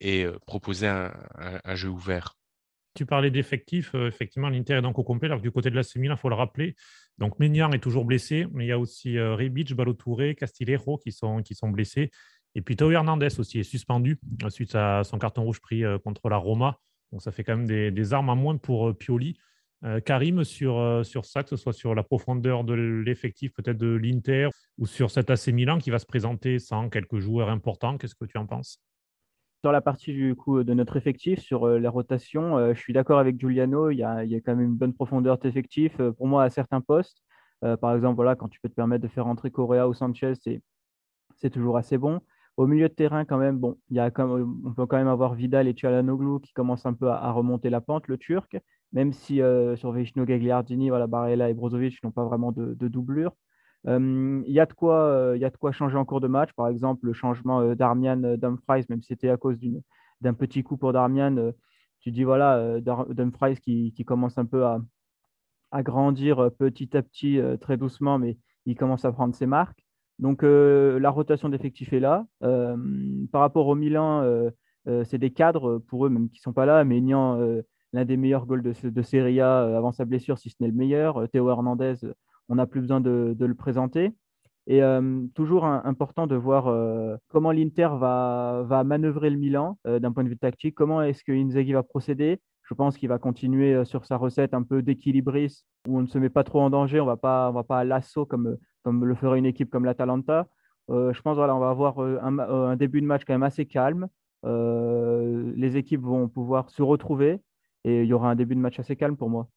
[0.00, 2.34] et proposer un jeu ouvert.
[2.94, 3.94] Tu parlais d'effectifs.
[3.94, 5.26] Euh, effectivement, l'Inter est donc au complet.
[5.26, 6.76] Alors, du côté de la Milan, il faut le rappeler.
[7.18, 11.10] Donc, Ménian est toujours blessé, mais il y a aussi euh, Rebic, Balotouré, Castillejo qui
[11.10, 12.10] sont, qui sont blessés.
[12.54, 16.28] Et puis, Tao Hernandez aussi est suspendu euh, suite à son carton rouge pris contre
[16.28, 16.78] la Roma.
[17.10, 19.36] Donc, ça fait quand même des, armes à moins pour Pioli.
[20.06, 24.48] Karim, sur, sur ça, que ce soit sur la profondeur de l'effectif peut-être de l'Inter
[24.78, 28.24] ou sur cet AC Milan qui va se présenter sans quelques joueurs importants, qu'est-ce que
[28.24, 28.80] tu en penses?
[29.64, 32.92] Sur la partie du coup de notre effectif, sur euh, la rotation, euh, je suis
[32.92, 33.88] d'accord avec Giuliano.
[33.88, 35.98] Il y, a, quand même une bonne profondeur d'effectif.
[36.00, 37.22] Euh, pour moi, à certains postes,
[37.80, 40.34] par exemple, voilà, quand tu peux te permettre de faire entrer Correa ou Sanchez,
[41.34, 42.20] c'est toujours assez bon.
[42.58, 45.32] Au milieu de terrain, quand même, bon, il y a on peut quand même avoir
[45.32, 48.58] Vidal et Çalhanoğlu qui commencent un peu à, remonter la pente, le Turc,
[48.92, 49.40] même si
[49.76, 53.32] sur Vecino Gagliardini, voilà, Barella et Brozovic n'ont pas vraiment de, de doublure.
[53.86, 56.52] Il y, a de quoi, y a de quoi changer en cours de match.
[56.54, 59.58] Par exemple, le changement d'Armian Dumfries, même si c'était à cause
[60.20, 61.52] d'un petit coup pour Darmian,
[62.00, 68.18] tu dis voilà, Dumfries qui, commence un peu à, grandir petit à petit, très doucement,
[68.18, 69.84] mais il commence à prendre ses marques.
[70.18, 72.26] Donc la rotation d'effectifs est là.
[72.40, 74.24] par rapport au Milan,
[75.04, 76.84] c'est des cadres pour eux, même qui ne sont pas là.
[76.84, 77.38] Maignan,
[77.92, 81.28] l'un des meilleurs goals de Serie A avant sa blessure, si ce n'est le meilleur.
[81.30, 81.96] Théo Hernandez,
[82.48, 84.12] on n'a plus besoin de, le présenter.
[84.66, 84.80] Et
[85.34, 86.72] toujours important de voir
[87.28, 90.74] comment l'Inter va, manœuvrer le Milan d'un point de vue tactique.
[90.74, 92.40] Comment est-ce que Inzaghi va procéder?
[92.64, 96.06] Je pense qu'il va continuer euh, sur sa recette un peu d'équilibriste, où on ne
[96.06, 99.38] se met pas trop en danger, on ne va pas à l'assaut comme, le ferait
[99.38, 100.48] une équipe comme l'Atalanta.
[100.90, 103.66] Euh, je pense voilà, on va avoir euh, un, début de match quand même assez
[103.66, 104.08] calme.
[104.44, 107.40] les équipes vont pouvoir se retrouver
[107.84, 109.48] et il y aura un début de match assez calme pour moi.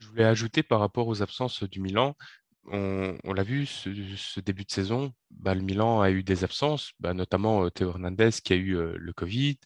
[0.00, 2.16] Je voulais ajouter par rapport aux absences du Milan,
[2.66, 7.12] on, l'a vu, ce, début de saison, bah, le Milan a eu des absences, bah,
[7.14, 9.58] notamment Théo Hernandez qui a eu le Covid.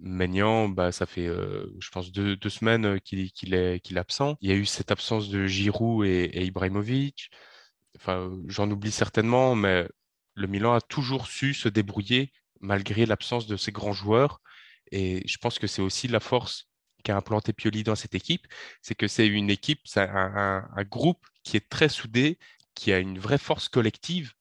[0.00, 4.36] Maignan, bah, ça fait, je pense, deux, semaines qu'il est, absent.
[4.40, 7.30] Il y a eu cette absence de Giroud et, Ibrahimovic.
[7.96, 9.88] Enfin, j'en oublie certainement, mais
[10.34, 14.40] le Milan a toujours su se débrouiller malgré l'absence de ses grands joueurs.
[14.92, 16.68] Et je pense que c'est aussi la force
[17.16, 18.46] implanté Pioli dans cette équipe,
[18.82, 22.38] c'est que c'est une équipe, c'est un, groupe qui est très soudé,
[22.74, 24.32] qui a une vraie force collective.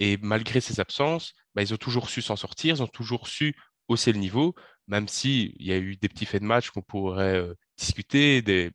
[0.00, 3.56] Et malgré ces absences, bah, ils ont toujours su s'en sortir, ils ont toujours su
[3.88, 4.54] hausser le niveau
[4.88, 7.42] même s'il y a eu des petits faits de match qu'on pourrait
[7.76, 8.70] discuter, des...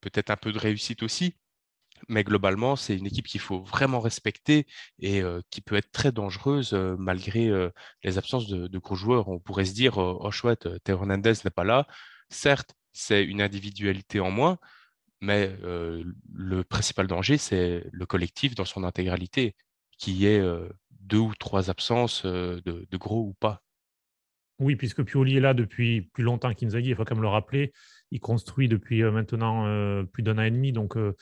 [0.00, 1.36] peut-être un peu de réussite aussi.
[2.08, 4.66] Mais globalement, c'est une équipe qu'il faut vraiment respecter
[4.98, 7.50] et qui peut être très dangereuse malgré
[8.02, 9.28] les absences de, gros joueurs.
[9.28, 11.86] On pourrait se dire, oh chouette, Théo Hernandez n'est pas là.
[12.28, 14.58] Certes, c'est une individualité en moins,
[15.20, 19.56] mais le principal danger, c'est le collectif dans son intégralité,
[19.98, 20.42] qui est
[20.90, 23.64] deux ou trois absences de gros ou pas.
[24.60, 27.72] Oui, puisque Pioli est là depuis plus longtemps qu'Inzaghi, il faut quand même le rappeler.
[28.10, 31.16] Il construit depuis euh, maintenant euh, plus d'un an et demi, donc euh,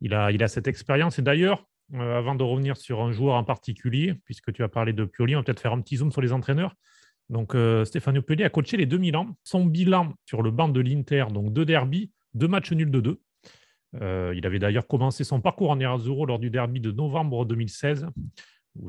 [0.00, 1.18] il, a, il a cette expérience.
[1.18, 5.04] Et d'ailleurs, avant de revenir sur un joueur en particulier, puisque tu as parlé de
[5.04, 6.74] Pioli, on va peut-être faire un petit zoom sur les entraîneurs.
[7.30, 9.36] Donc Stéphane Pioli a coaché les 2000 ans.
[9.44, 13.20] Son bilan sur le banc de l'Inter, donc deux derbies, deux matchs nuls de deux.
[13.94, 18.06] il avait d'ailleurs commencé son parcours en Nerazzurro lors du derby de novembre 2016.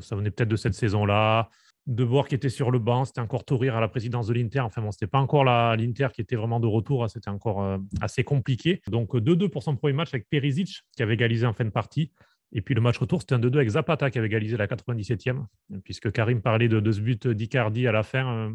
[0.00, 1.50] Ça venait peut-être de cette saison-là
[1.86, 3.04] de voir qui était sur le banc.
[3.04, 4.60] C'était encore rire à la présidence de l'Inter.
[4.60, 7.04] Enfin bon, c'était pas encore l'Inter qui était vraiment de retour.
[7.04, 7.08] Hein.
[7.08, 8.80] C'était encore euh, assez compliqué.
[8.88, 12.12] Donc 2-2 pour son premier match avec Perisic qui avait égalisé en fin de partie.
[12.52, 15.44] Et puis le match retour, c'était un 2-2 avec Zapata qui avait égalisé la 97e.
[15.84, 18.32] Puisque Karim parlait de, ce but d'Icardi à la fin.
[18.32, 18.50] Euh,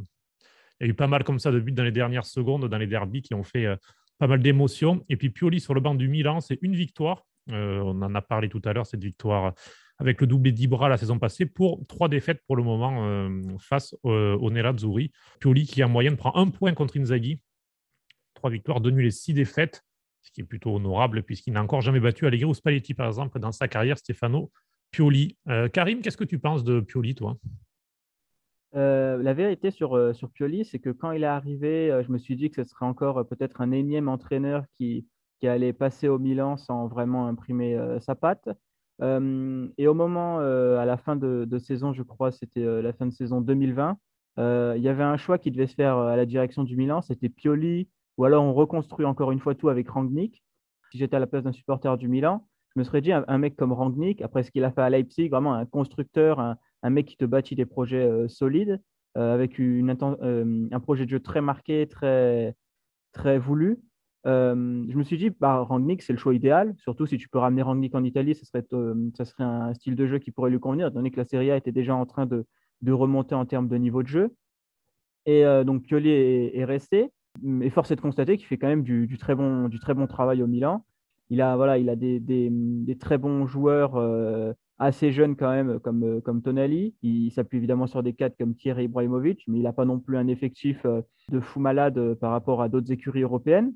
[0.82, 2.78] il y a eu pas mal comme ça de buts dans les dernières secondes, dans
[2.78, 3.76] les derbies qui ont fait euh,
[4.18, 5.06] pas mal d'émotions.
[5.08, 7.26] Et puis Pioli sur le banc du Milan, c'est une victoire.
[7.50, 9.54] on en a parlé tout à l'heure, cette victoire
[9.98, 13.30] avec le doublé d'Ibra la saison passée, pour trois défaites pour le moment euh,
[13.60, 15.12] face euh, au Nerazzurri.
[15.40, 17.40] Pioli qui en moyenne prend un point contre Inzaghi,
[18.34, 19.85] trois victoires, deux nuls et six défaites,
[20.26, 23.40] ce qui est plutôt honorable puisqu'il n'a encore jamais battu Allegri ou Spalletti par exemple
[23.40, 24.52] dans sa carrière, Stefano
[24.92, 25.38] Pioli.
[25.48, 27.38] Euh, Karim, qu'est-ce que tu penses de Pioli, toi?
[28.74, 32.50] La vérité sur, sur Pioli, c'est que quand il est arrivé, je me suis dit
[32.50, 35.08] que ce serait encore peut-être un énième entraîneur qui,
[35.40, 38.50] qui allait passer au Milan sans vraiment imprimer sa patte
[39.02, 43.42] et au moment, à la fin de, saison, je crois, c'était la fin de saison
[43.42, 43.98] 2020,
[44.38, 47.30] il y avait un choix qui devait se faire à la direction du Milan, c'était
[47.30, 50.44] Pioli, ou alors on reconstruit encore une fois tout avec Rangnick.
[50.92, 53.56] Si j'étais à la place d'un supporter du Milan, je me serais dit, un, mec
[53.56, 56.58] comme Rangnick, après ce qu'il a fait à Leipzig, vraiment un constructeur, un,
[56.90, 58.82] mec qui te bâtit des projets solides,
[59.16, 62.54] avec une, un projet de jeu très marqué, très,
[63.14, 63.80] très voulu.
[64.26, 67.38] Euh, je me suis dit, bah, Rangnick, c'est le choix idéal, surtout si tu peux
[67.38, 70.50] ramener Rangnick en Italie, ce serait, euh, ça serait un style de jeu qui pourrait
[70.50, 72.46] lui convenir, étant donné que la Serie A était déjà en train de,
[72.82, 74.36] de remonter en termes de niveau de jeu.
[75.28, 77.12] Et euh, donc Pioli est, resté,
[77.62, 80.08] et force est de constater qu'il fait quand même du, très bon, du très bon
[80.08, 80.86] travail au Milan.
[81.30, 83.96] Il a, voilà, il a des, des, très bons joueurs
[84.78, 86.96] assez jeunes quand même, comme, comme Tonali.
[87.02, 90.18] Il s'appuie évidemment sur des cadres comme Thierry Ibrahimovic, mais il n'a pas non plus
[90.18, 90.86] un effectif
[91.32, 93.74] de fou malade par rapport à d'autres écuries européennes.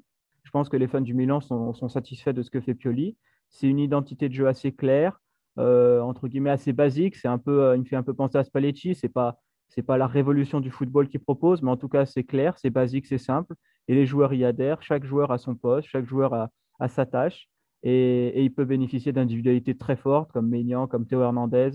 [0.50, 3.16] Je pense que les fans du Milan sont, satisfaits de ce que fait Pioli.
[3.50, 5.22] C'est une identité de jeu assez claire,
[5.60, 7.16] euh, entre guillemets assez basique.
[7.16, 8.96] C'est un peu, euh, il me fait un peu penser à Spalletti.
[8.96, 12.24] C'est pas, c'est pas la révolution du football qu'il propose, mais en tout cas c'est
[12.24, 13.56] clair, c'est basique, c'est simple.
[13.88, 14.82] Et les joueurs y adhèrent.
[14.82, 16.50] Chaque joueur a son poste, chaque joueur a,
[16.88, 17.48] sa tâche,
[17.84, 21.72] et, il peut bénéficier d'individualités très fortes comme Maignan, comme Théo Hernandez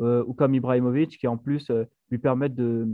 [0.00, 1.70] euh, ou comme Ibrahimovic, qui en plus
[2.10, 2.88] lui permettent de,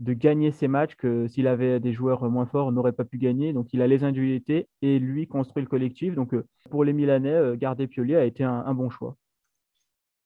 [0.00, 3.52] gagner ces matchs que s'il avait des joueurs moins forts, on n'aurait pas pu gagner.
[3.52, 6.14] Donc il a les individualités et lui construit le collectif.
[6.14, 9.16] Donc euh, pour les Milanais, euh, garder Pioli a été un, bon choix.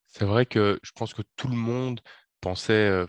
[0.07, 2.01] C'est vrai que je pense que tout le monde
[2.41, 3.05] pensait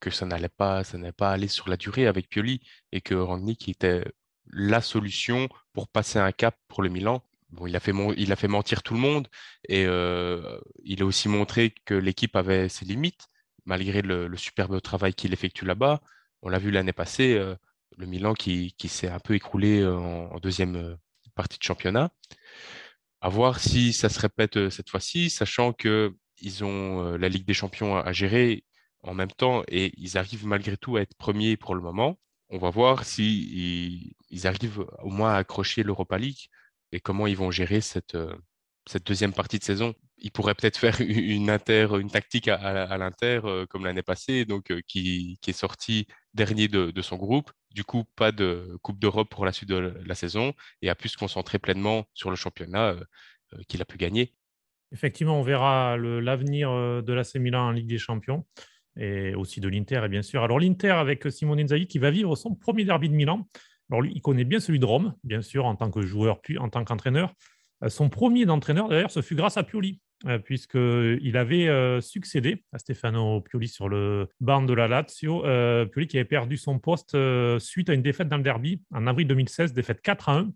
[0.00, 2.60] que ça n'allait pas, ça n'allait pas aller sur la durée avec Pioli
[2.92, 4.04] et que Rangnick était
[4.50, 7.22] la solution pour passer un cap pour le Milan.
[7.50, 9.28] Bon, il a fait, il a fait mentir tout le monde
[9.68, 13.28] et il a aussi montré que l'équipe avait ses limites
[13.64, 16.00] malgré le, superbe travail qu'il effectue là-bas.
[16.42, 17.38] On l'a vu l'année passée,
[17.96, 20.96] le Milan qui, s'est un peu écroulé en, deuxième
[21.34, 22.10] partie de championnat.
[23.20, 25.72] À voir si ça se répète cette fois-ci, sachant
[26.38, 28.64] qu'ils ont la Ligue des Champions à, gérer
[29.02, 32.18] en même temps et ils arrivent malgré tout à être premiers pour le moment.
[32.50, 36.48] On va voir si ils, arrivent au moins à accrocher l'Europa League
[36.92, 38.16] et comment ils vont gérer cette,
[38.88, 39.94] cette deuxième partie de saison.
[40.16, 44.70] Ils pourraient peut-être faire une, inter, une tactique à, l'Inter euh, comme l'année passée, donc
[44.70, 47.52] euh, qui, est sorti dernier de, son groupe.
[47.70, 51.08] Du coup, pas de Coupe d'Europe pour la suite de la saison et a pu
[51.08, 54.34] se concentrer pleinement sur le championnat euh, qu'il a pu gagner.
[54.92, 58.44] Effectivement, on verra l'avenir de l'AC Milan en Ligue des Champions
[58.98, 60.42] et aussi de l'Inter, bien sûr.
[60.42, 63.46] Alors, l'Inter avec Simone Inzaghi qui va vivre son premier derby de Milan.
[63.90, 66.58] Alors, lui, il connaît bien celui de Rome, bien sûr, en tant que joueur puis
[66.58, 67.32] en tant qu'entraîneur.
[67.84, 72.64] Euh, son premier d'entraîneur, d'ailleurs, ce fut grâce à Pioli, euh, puisqu'il avait euh, succédé
[72.72, 75.42] à Stefano Pioli sur le banc de la Lazio.
[75.90, 77.16] Pioli qui avait perdu son poste
[77.58, 80.52] suite à une défaite dans le derby en avril 2016, défaite 4 à 1.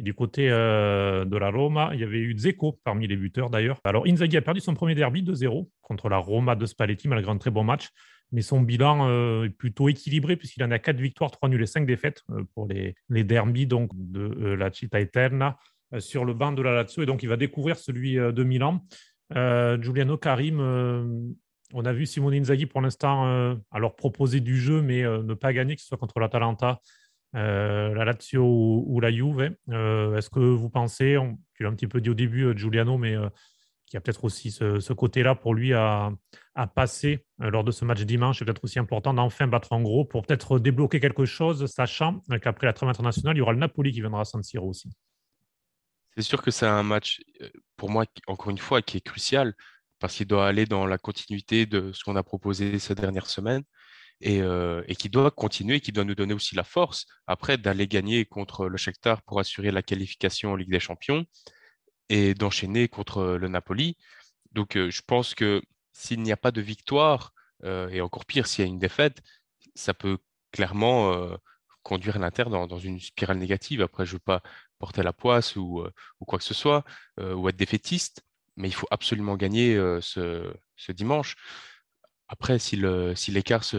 [0.00, 3.78] Et du côté de la Roma, il y avait eu Zeko parmi les buteurs d'ailleurs.
[3.84, 7.36] Alors Inzaghi a perdu son premier derby 2-0 contre la Roma de Spalletti malgré un
[7.36, 7.90] très bon match.
[8.32, 11.84] Mais son bilan est plutôt équilibré puisqu'il en a 4 victoires, 3 nuls et 5
[11.84, 12.22] défaites
[12.54, 15.58] pour les, les de la Città Eterna.
[15.94, 18.44] Euh, sur le banc de la Lazio et donc il va découvrir celui euh, de
[18.44, 18.84] Milan.
[19.36, 20.60] Euh, Giuliano Karim,
[21.72, 25.76] on a vu Simone Inzaghi pour l'instant alors proposer du jeu mais ne pas gagner,
[25.76, 26.80] que ce soit contre l'Atalanta,
[27.32, 28.44] la Lazio
[28.86, 29.40] ou, la Juve.
[29.40, 31.16] Est-ce que vous pensez,
[31.54, 33.16] tu l'as un petit peu dit au début, Giuliano, mais
[33.90, 36.12] qui a peut-être aussi ce, côté-là pour lui à,
[36.74, 38.38] passer lors de ce match dimanche.
[38.38, 42.66] C'est peut-être aussi important d'enfin battre en gros pour peut-être débloquer quelque chose, sachant qu'après
[42.66, 44.90] la trêve internationale, il y aura le Napoli qui viendra à San Siro aussi.
[46.14, 47.20] C'est sûr que c'est un match,
[47.76, 49.54] pour moi, encore une fois, qui est crucial
[49.98, 53.62] parce qu'il doit aller dans la continuité de ce qu'on a proposé ces dernières semaines
[54.20, 54.42] et,
[54.96, 58.76] qui doit continuer, qui doit nous donner aussi la force après d'aller gagner contre le
[58.76, 61.24] Shakhtar pour assurer la qualification en Ligue des Champions
[62.08, 63.96] et d'enchaîner contre le Napoli.
[64.52, 67.32] Donc, je pense que s'il n'y a pas de victoire,
[67.64, 69.22] et encore pire, s'il y a une défaite,
[69.74, 70.18] ça peut
[70.52, 71.38] clairement
[71.82, 73.82] conduire l'Inter dans, une spirale négative.
[73.82, 74.42] Après, je ne veux pas
[74.78, 75.92] porter la poisse ou, euh,
[76.26, 76.84] quoi que ce soit,
[77.18, 78.22] euh, ou être défaitiste,
[78.56, 81.36] mais il faut absolument gagner euh, ce, dimanche.
[82.32, 83.76] Après, si l'écart si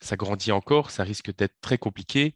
[0.00, 2.34] s'agrandit encore, ça risque d'être très compliqué.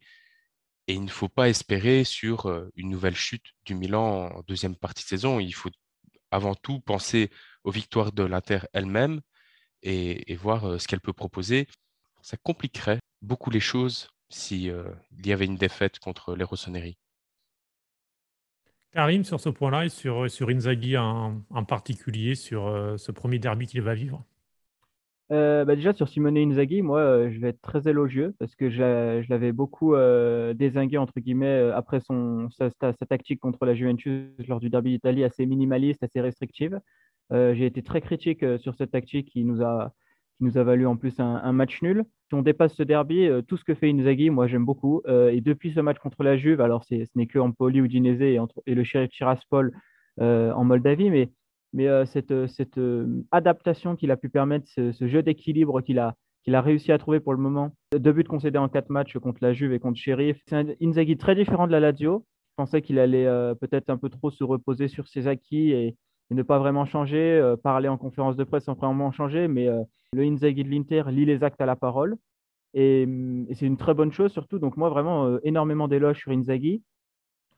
[0.86, 5.02] Et il ne faut pas espérer sur une nouvelle chute du Milan en deuxième partie
[5.02, 5.40] de saison.
[5.40, 5.70] Il faut
[6.30, 7.30] avant tout penser
[7.64, 9.20] aux victoires de l'Inter elle-même
[9.82, 11.66] et, voir ce qu'elle peut proposer.
[12.22, 14.72] Ça compliquerait beaucoup les choses s'il
[15.24, 16.96] y avait une défaite contre les Rossoneri.
[18.92, 23.82] Karim, sur ce point-là et sur, Inzaghi en, particulier, sur euh, ce premier derby qu'il
[23.82, 24.24] va vivre?
[25.32, 28.68] Euh, bah déjà sur Simone Inzaghi, moi euh, je vais être très élogieux parce que
[28.70, 29.94] je, l'avais beaucoup
[30.54, 32.70] désingué entre guillemets après son, sa,
[33.08, 36.80] tactique contre la Juventus lors du derby d'Italie assez minimaliste, assez restrictive.
[37.30, 39.92] J'ai été très critique sur cette tactique qui nous a,
[40.38, 42.04] qui nous a valu en plus un, match nul.
[42.28, 45.02] Si on dépasse ce derby, euh, tout ce que fait Inzaghi, moi j'aime beaucoup.
[45.06, 48.20] Euh, et depuis ce match contre la Juve, alors ce n'est que Empoli ou Dinese
[48.20, 48.84] et, et, le
[50.20, 51.30] euh, en Moldavie, mais,
[51.74, 52.80] mais cette, cette
[53.30, 57.20] adaptation qu'il a pu permettre, ce, jeu d'équilibre qu'il a, qu'il a réussi à trouver
[57.20, 57.74] pour le moment.
[57.92, 60.40] Deux buts concédés en quatre matchs contre la Juve et contre Sheriff.
[60.46, 62.24] C'est un Inzaghi très différent de la Lazio.
[62.50, 63.26] Je pensais qu'il allait
[63.60, 65.96] peut-être un peu trop se reposer sur ses acquis et,
[66.30, 69.68] et ne pas vraiment changer, euh, parler en conférence de presse sans vraiment changer, mais
[69.68, 69.82] euh,
[70.12, 72.16] le Inzaghi de l'Inter lit les actes à la parole.
[72.74, 74.58] Et, mm, c'est une très bonne chose surtout.
[74.58, 76.82] Donc moi, vraiment, euh, énormément d'éloges sur Inzaghi.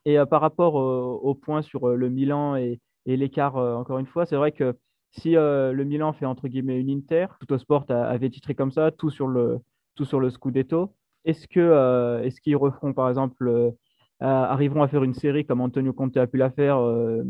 [0.05, 2.79] Et par rapport au point sur le Milan et,
[3.15, 4.75] l'écart, encore une fois, c'est vrai que
[5.11, 8.91] si le Milan fait entre guillemets une Inter, tout au sport avait titré comme ça,
[8.91, 9.59] tout sur le,
[9.95, 10.93] tout sur le Scudetto,
[11.23, 13.75] est-ce que est-ce qu'ils referont par exemple
[14.23, 17.23] euh, arriveront à faire une série comme Antonio Conte a pu la faire, euh,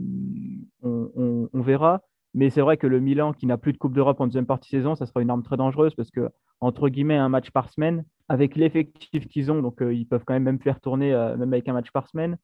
[0.84, 2.02] on, verra.
[2.34, 4.70] Mais c'est vrai que le Milan, qui n'a plus de Coupe d'Europe en deuxième partie
[4.72, 6.30] de saison, ça sera une arme très dangereuse parce que,
[6.62, 10.34] entre guillemets, un match par semaine, avec l'effectif qu'ils ont, donc euh, ils peuvent quand
[10.34, 12.38] même même faire tourner, même avec un match par semaine,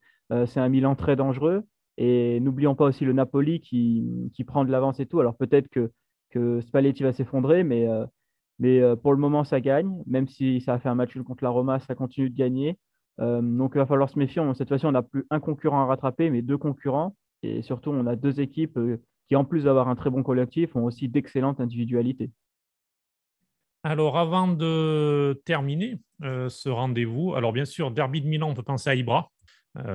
[0.45, 1.63] c'est un Milan très dangereux.
[1.97, 5.19] Et n'oublions pas aussi le Napoli qui, qui prend de l'avance et tout.
[5.19, 5.91] Alors peut-être que,
[6.31, 7.87] que Spalletti va s'effondrer, mais,
[8.59, 10.01] mais pour le moment, ça gagne.
[10.07, 12.77] Même si ça a fait un match contre la Roma, ça continue de gagner.
[13.19, 14.41] Euh, donc il va falloir se méfier.
[14.55, 17.15] Cette fois-ci, on n'a plus un concurrent à rattraper, mais deux concurrents.
[17.43, 20.75] Et surtout, on a deux équipes euh, qui, en plus d'avoir un très bon collectif,
[20.75, 22.31] ont aussi d'excellentes individualités.
[23.83, 28.63] Alors, avant de terminer euh, ce rendez-vous, alors bien sûr, Derby de Milan, on peut
[28.63, 29.29] penser à Ibra.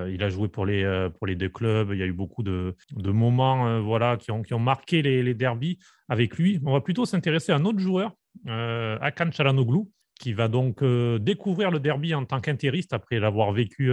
[0.08, 1.90] Il a joué pour les, pour les deux clubs.
[1.92, 5.22] Il y a eu beaucoup de, de moments voilà, qui, ont, qui ont marqué les,
[5.22, 6.60] les derbies avec lui.
[6.64, 8.12] On va plutôt s'intéresser à un autre joueur,
[8.46, 9.80] Akan Chalanoglu,
[10.18, 10.82] qui va donc
[11.20, 13.92] découvrir le derby en tant qu'intériste après l'avoir vécu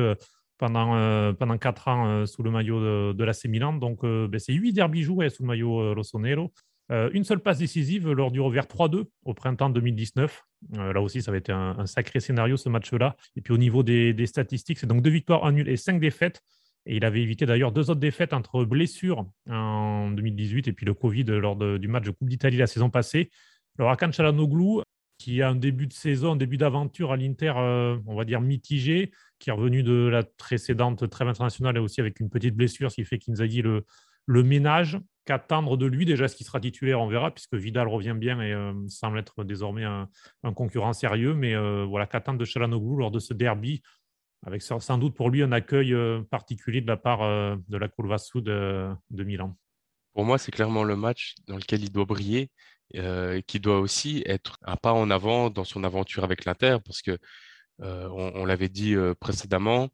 [0.57, 3.73] pendant, pendant 4 ans sous le maillot de, de l'AC Milan.
[3.73, 6.51] Donc, ben, c'est 8 derbys joués sous le maillot rossonero.
[6.89, 10.43] Une seule passe décisive lors du revers 3-2 au printemps 2019.
[10.73, 13.15] là aussi, ça va être un, sacré scénario ce match-là.
[13.35, 15.99] Et puis au niveau des, des statistiques, c'est donc deux victoires, un nul et cinq
[15.99, 16.41] défaites.
[16.85, 20.93] Et il avait évité d'ailleurs deux autres défaites entre blessures en 2018 et puis le
[20.93, 23.31] Covid lors du match de Coupe d'Italie la saison passée.
[23.79, 24.83] Alors Akan Chalanoglu,
[25.17, 28.41] qui a un début de saison, un début d'aventure à l'Inter, euh, on va dire
[28.41, 32.91] mitigé, qui est revenu de la précédente trêve internationale et aussi avec une petite blessure,
[32.91, 33.85] ce qui fait qu'Inzaghi le,
[34.25, 34.99] le ménage.
[35.25, 38.53] Qu'attendre de lui Déjà, ce qui sera titulaire, on verra, puisque Vidal revient bien et
[38.53, 40.07] euh, semble être désormais un,
[40.53, 41.33] concurrent sérieux.
[41.33, 43.81] Mais euh, voilà, qu'attendre de Chalanoglu lors de ce derby,
[44.45, 45.95] avec sans doute pour lui un accueil
[46.29, 49.57] particulier de la part de la Curva Sud de Milan.
[50.13, 52.51] Pour moi, c'est clairement le match dans lequel il doit briller
[52.95, 57.01] euh, qui doit aussi être un pas en avant dans son aventure avec l'Inter, parce
[57.01, 57.17] que
[57.81, 59.89] euh, on, l'avait dit euh, précédemment,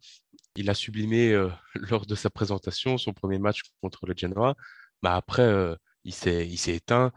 [0.55, 1.33] il a sublimé
[1.75, 4.55] lors de sa présentation son premier match contre le Genoa,
[5.03, 7.11] mais après il s'est éteint.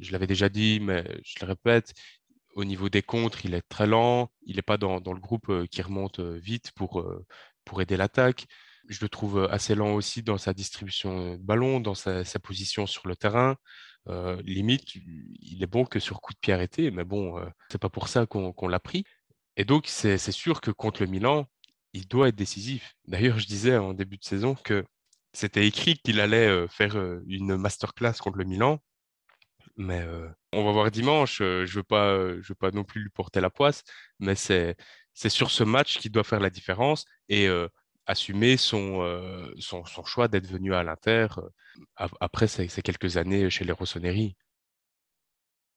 [0.00, 1.94] je l'avais déjà dit, mais je le répète,
[2.54, 5.66] au niveau des contres, il est très lent, il n'est pas dans, dans, le groupe
[5.68, 7.06] qui remonte vite pour,
[7.64, 8.46] pour aider l'attaque.
[8.88, 13.06] Je le trouve assez lent aussi dans sa distribution de ballon, dans sa, position sur
[13.06, 13.56] le terrain.
[14.44, 18.08] Limite, il est bon que sur coup de pied arrêté, mais bon, c'est pas pour
[18.08, 19.04] ça qu'on l'a pris.
[19.56, 21.46] Et donc, c'est sûr que contre le Milan,
[21.92, 22.94] il doit être décisif.
[23.06, 24.84] D'ailleurs, je disais en début de saison que
[25.32, 28.78] c'était écrit qu'il allait euh, faire une masterclass contre le Milan.
[29.76, 30.04] Mais
[30.52, 31.38] on va voir dimanche.
[31.38, 33.82] je ne veux, pas, veux pas non plus lui porter la poisse,
[34.18, 34.76] mais c'est
[35.14, 37.06] sur ce match qu'il doit faire la différence.
[37.28, 37.48] Et
[38.10, 43.64] assumer son, euh, son, choix d'être venu à l'Inter euh, après ces, quelques années chez
[43.64, 44.36] les Rossoneri.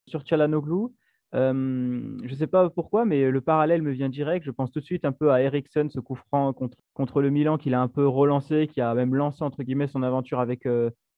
[0.08, 0.93] Sur Chalanoglu,
[1.36, 4.46] euh, je ne sais pas pourquoi, mais le parallèle me vient direct.
[4.46, 7.30] Je pense tout de suite un peu à Ericsson, ce coup franc contre, contre le
[7.30, 10.67] Milan qu'il a un peu relancé, qui a même lancé entre guillemets son aventure avec,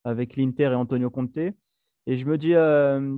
[0.04, 1.38] avec l'Inter et Antonio Conte.
[2.08, 2.52] Et je me dis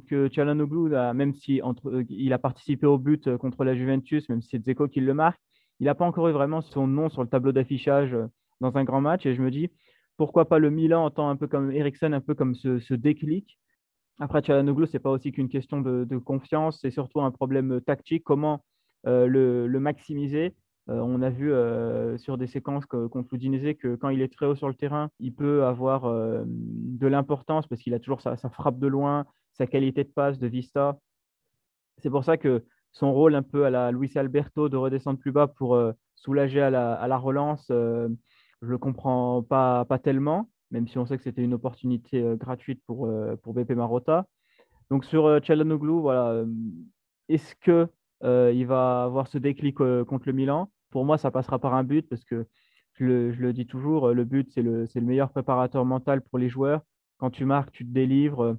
[0.07, 4.49] que Chalanoglu, même si entre, il a participé au but contre la Juventus, même si
[4.49, 5.39] c'est Zeko qui le marque,
[5.79, 8.27] il n'a pas encore eu vraiment son nom sur le tableau d'affichage euh,
[8.61, 9.25] dans un grand match.
[9.25, 9.69] Et je me dis,
[10.17, 13.59] pourquoi pas le Milan en tant un peu comme Eriksen, un peu comme ce, déclic.
[14.19, 18.23] Après, Chalanoglu, ce n'est pas aussi qu'une question de, confiance, c'est surtout un problème tactique.
[18.23, 18.63] Comment
[19.05, 20.55] euh, le, maximiser?
[20.89, 21.51] Euh, On a vu
[22.17, 25.33] sur des séquences contre l'Udinese que quand il est très haut sur le terrain, il
[25.35, 26.11] peut avoir
[26.45, 30.47] de l'importance parce qu'il a toujours sa, frappe de loin, sa qualité de passe, de
[30.47, 30.99] vista.
[31.99, 35.31] C'est pour ça que son rôle un peu à la Luis Alberto de redescendre plus
[35.31, 38.07] bas pour euh, soulager à la, relance, euh,
[38.61, 42.35] je ne le comprends pas tellement, même si on sait que c'était une opportunité euh,
[42.35, 43.11] gratuite pour,
[43.43, 44.25] pour BP Marotta.
[44.89, 46.45] Donc sur Chalanoglu, voilà,
[47.27, 47.87] est-ce que
[48.23, 50.71] il va avoir ce déclic contre le Milan?
[50.91, 52.45] Pour moi, ça passera par un but parce que
[52.93, 56.81] je le, dis toujours, le but, c'est le, le, meilleur préparateur mental pour les joueurs.
[57.17, 58.57] Quand tu marques, tu te délivres,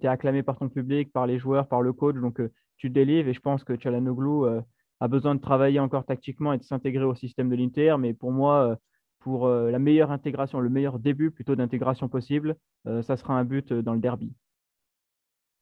[0.00, 2.16] tu es acclamé par ton public, par les joueurs, par le coach.
[2.16, 2.40] Donc,
[2.80, 4.60] tu délivres et je pense que Chalanoglu euh,
[5.00, 7.96] a besoin de travailler encore tactiquement et de s'intégrer au système de l'Inter.
[7.98, 8.76] Mais pour moi, euh,
[9.20, 12.56] pour euh, la meilleure intégration, le meilleur début plutôt d'intégration possible,
[13.02, 14.32] ça sera un but dans le derby.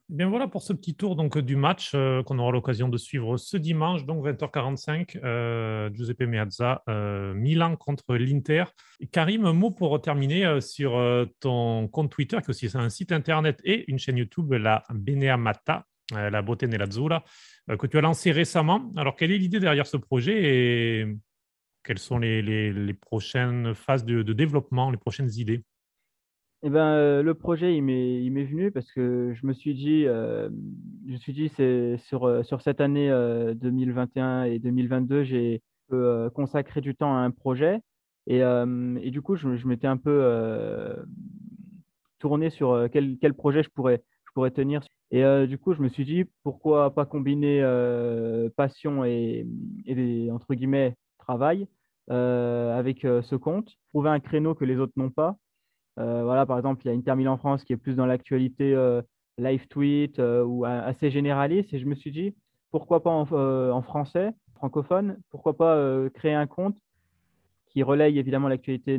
[0.09, 3.57] Bien voilà pour ce petit tour donc, du match qu'on aura l'occasion de suivre ce
[3.57, 6.83] dimanche, donc 20h45, Giuseppe Meazza,
[7.35, 8.65] Milan contre l'Inter.
[9.11, 10.93] Karim, un mot pour terminer sur
[11.41, 15.85] ton compte Twitter, qui est aussi un site internet et une chaîne YouTube, la Beneamata,
[16.15, 17.23] euh, la beauté nell'azzurra,
[17.71, 18.91] euh, que tu as lancé récemment.
[18.97, 21.07] Alors, quelle est l'idée derrière ce projet et
[21.89, 25.65] quelles sont les, prochaines phases de, développement, les prochaines idées?
[26.63, 31.17] Eh ben, euh, le projet, il m'est venu parce que je me suis dit, je
[31.17, 33.09] suis dit c'est sur, sur cette année
[33.57, 35.63] 2021 et 2022, j'ai
[36.35, 37.81] consacré du temps à un projet.
[38.27, 40.95] Et, et du coup, je, m'étais un peu
[42.19, 44.83] tourné sur quel, quel, projet je pourrais, je pourrais tenir.
[45.11, 49.47] Et euh, du coup, je me suis dit, pourquoi pas combiner euh, passion et,
[50.31, 51.63] entre guillemets, travail.
[51.63, 51.78] euh,
[52.11, 55.37] avec ce compte, trouver un créneau que les autres n'ont pas.
[55.97, 58.75] voilà, par exemple, il y a Inter en France qui est plus dans l'actualité
[59.39, 61.73] live tweet ou assez généraliste.
[61.75, 62.35] Et je me suis dit,
[62.71, 66.79] pourquoi pas en, français, francophone, pourquoi pas créer un compte
[67.69, 68.99] qui relaye évidemment l'actualité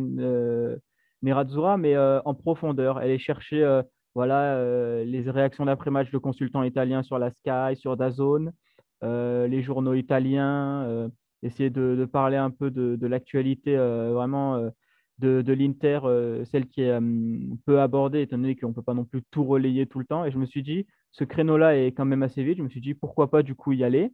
[1.21, 3.81] Nerazzurra, mais en profondeur, aller chercher
[4.15, 8.51] voilà, euh, les réactions d'après-match de consultants italiens sur la Sky, sur Dazone,
[9.03, 11.09] euh, les journaux italiens, euh,
[11.43, 14.71] essayer de, parler un peu de, l'actualité vraiment
[15.19, 15.99] de, l'Inter,
[16.45, 16.99] celle qui est
[17.65, 20.25] peu abordée, étant donné qu'on ne peut pas non plus tout relayer tout le temps.
[20.25, 22.57] Et je me suis dit, ce créneau-là est quand même assez vite.
[22.57, 24.11] Je me suis dit, pourquoi pas du coup y aller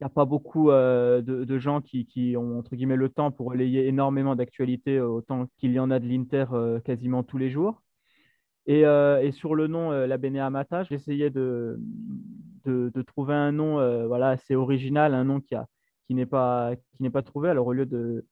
[0.00, 3.88] il n'y a pas beaucoup de, gens qui, ont entre guillemets le temps pour relayer
[3.88, 6.44] énormément d'actualités, autant qu'il y en a de l'Inter
[6.84, 7.82] quasiment tous les jours.
[8.66, 8.84] Et,
[9.32, 11.80] sur le nom La Bene Amata, j'essayais de,
[12.64, 15.66] de, trouver un nom voilà, assez original, un nom qui, a,
[16.08, 17.48] qui n'est pas, qui pas trouvé.
[17.50, 18.26] Alors au lieu de,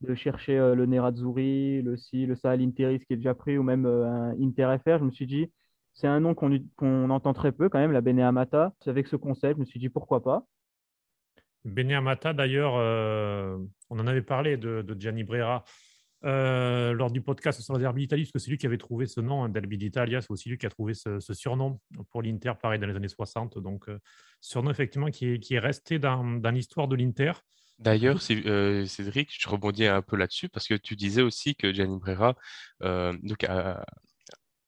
[0.00, 3.86] de chercher le Nerazzurri, le Si, le Sahel Interis qui est déjà pris, ou même
[3.86, 5.52] un Inter FR, je me suis dit,
[5.92, 8.72] c'est un nom qu'on entend très peu quand même, la Bene Amata.
[8.86, 10.44] Avec ce concept, je me suis dit pourquoi pas.
[11.64, 13.58] Benyamata, d'ailleurs, euh,
[13.90, 15.64] on en avait parlé de, Gianni Brera
[16.24, 19.06] euh, lors du podcast sur la Derby d'Italie, parce que c'est lui qui avait trouvé
[19.06, 22.52] ce nom, hein, Derby d'Italia, c'est aussi lui qui a trouvé ce, surnom pour l'Inter,
[22.60, 23.58] pareil, dans les années 60.
[23.58, 23.98] Donc, euh,
[24.40, 27.32] surnom, effectivement, qui est, resté dans, l'histoire de l'Inter.
[27.78, 32.36] D'ailleurs, Cédric, je rebondis un peu là-dessus parce que tu disais aussi que Gianni Brera
[32.80, 33.44] donc,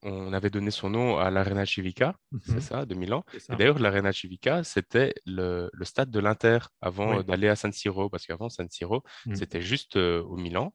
[0.02, 2.60] on avait donné son nom à l'Arena Civica, c'est mhm.
[2.60, 3.24] ça, de Milan.
[3.34, 8.26] Et d'ailleurs, l'Arena Civica, c'était le, stade de l'Inter avant d'aller à San Siro, parce
[8.26, 9.36] qu'avant San Siro, mhm.
[9.36, 10.74] c'était juste euh, au Milan.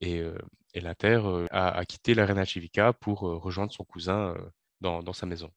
[0.00, 0.38] Et, euh,
[0.74, 4.36] l'Inter euh, a, quitté l'Arena Civica pour rejoindre son cousin
[4.80, 5.50] dans, sa maison.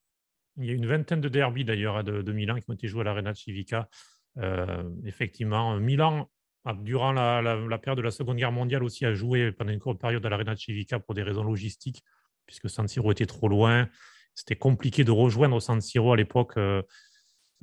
[0.58, 3.02] Il y a une vingtaine de derbies d'ailleurs hein, de, Milan qui ont été joués
[3.02, 3.88] à l'Arena Civica.
[5.06, 6.28] effectivement, Milan
[6.80, 10.02] durant la, la, période de la Seconde Guerre mondiale aussi a joué pendant une courte
[10.02, 12.04] période à l'Arena Civica pour des raisons logistiques
[12.52, 13.88] puisque San Siro était trop loin.
[14.36, 16.82] C'était compliqué de rejoindre San Siro à l'époque euh,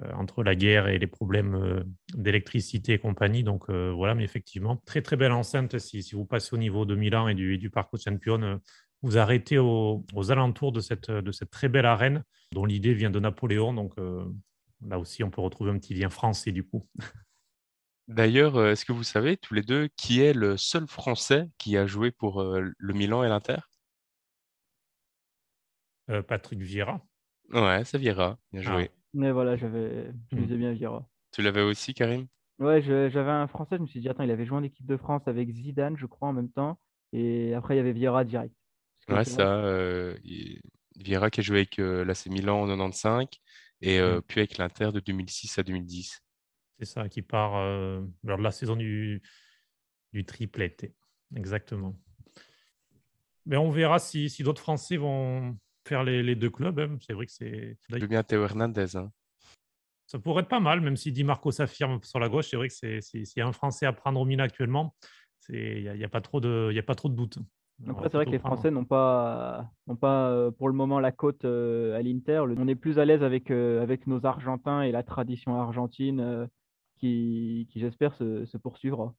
[0.00, 1.84] euh, entre la guerre et les problèmes euh,
[2.14, 3.44] d'électricité et compagnie.
[3.44, 5.78] Donc voilà, mais effectivement, très très belle enceinte.
[5.78, 8.60] Si, vous passez au niveau de Milan et du, du Parco Champion,
[9.02, 13.74] vous arrêtez aux alentours de cette très belle arène dont l'idée vient de Napoléon.
[13.74, 13.94] Donc
[14.86, 16.88] là aussi, on peut retrouver un petit lien français du coup.
[18.08, 21.86] D'ailleurs, est-ce que vous savez tous les deux qui est le seul Français qui a
[21.86, 23.58] joué pour le Milan et l'Inter?
[26.10, 27.04] Euh, Patrick Vieira.
[27.52, 28.38] Ouais, c'est Vieira.
[28.52, 28.72] Bien ah.
[28.72, 28.90] joué.
[29.14, 31.08] Mais voilà, j'avais, je disais bien Vieira.
[31.32, 32.26] Tu l'avais aussi, Karim?
[32.58, 34.96] Ouais, j'avais un Français, je me suis dit, attends, il avait joué en équipe de
[34.96, 36.78] France avec Zidane, je crois, en même temps.
[37.12, 38.54] Et après, il y avait Vieira direct.
[39.08, 39.64] Ouais, ça.
[39.64, 40.16] Euh,
[40.96, 43.26] Vieira qui a joué avec euh, l'AC Milan en 95
[43.80, 44.20] et hmm.
[44.22, 46.20] puis avec l'Inter de 2006 à 2010.
[46.80, 47.54] C'est ça, qui part
[48.24, 49.22] lors de la saison du,
[50.12, 50.76] du triplet.
[51.36, 51.96] Exactement.
[53.46, 55.56] Mais on verra si, si d'autres Français vont,
[55.88, 56.78] faire les, deux clubs.
[56.78, 56.98] Hein.
[57.00, 57.76] C'est vrai que c'est.
[57.88, 58.96] Bien Théo Hernandez.
[58.96, 59.10] Hein.
[60.06, 62.48] Ça pourrait être pas mal, même si Di Marco s'affirme sur la gauche.
[62.48, 64.94] C'est vrai que c'est s'il y a un Français à prendre au Milan actuellement,
[65.50, 67.38] il n'y a, a, pas trop de, y a pas trop de doute.
[67.86, 71.12] Après, c'est vrai que les Français n'ont pas, n'ont pas euh, pour le moment la
[71.12, 72.42] cote euh, à l'Inter.
[72.56, 76.48] On est plus à l'aise avec, euh, avec nos Argentins et la tradition argentine
[76.96, 79.14] qui, qui j'espère, se, se, poursuivra.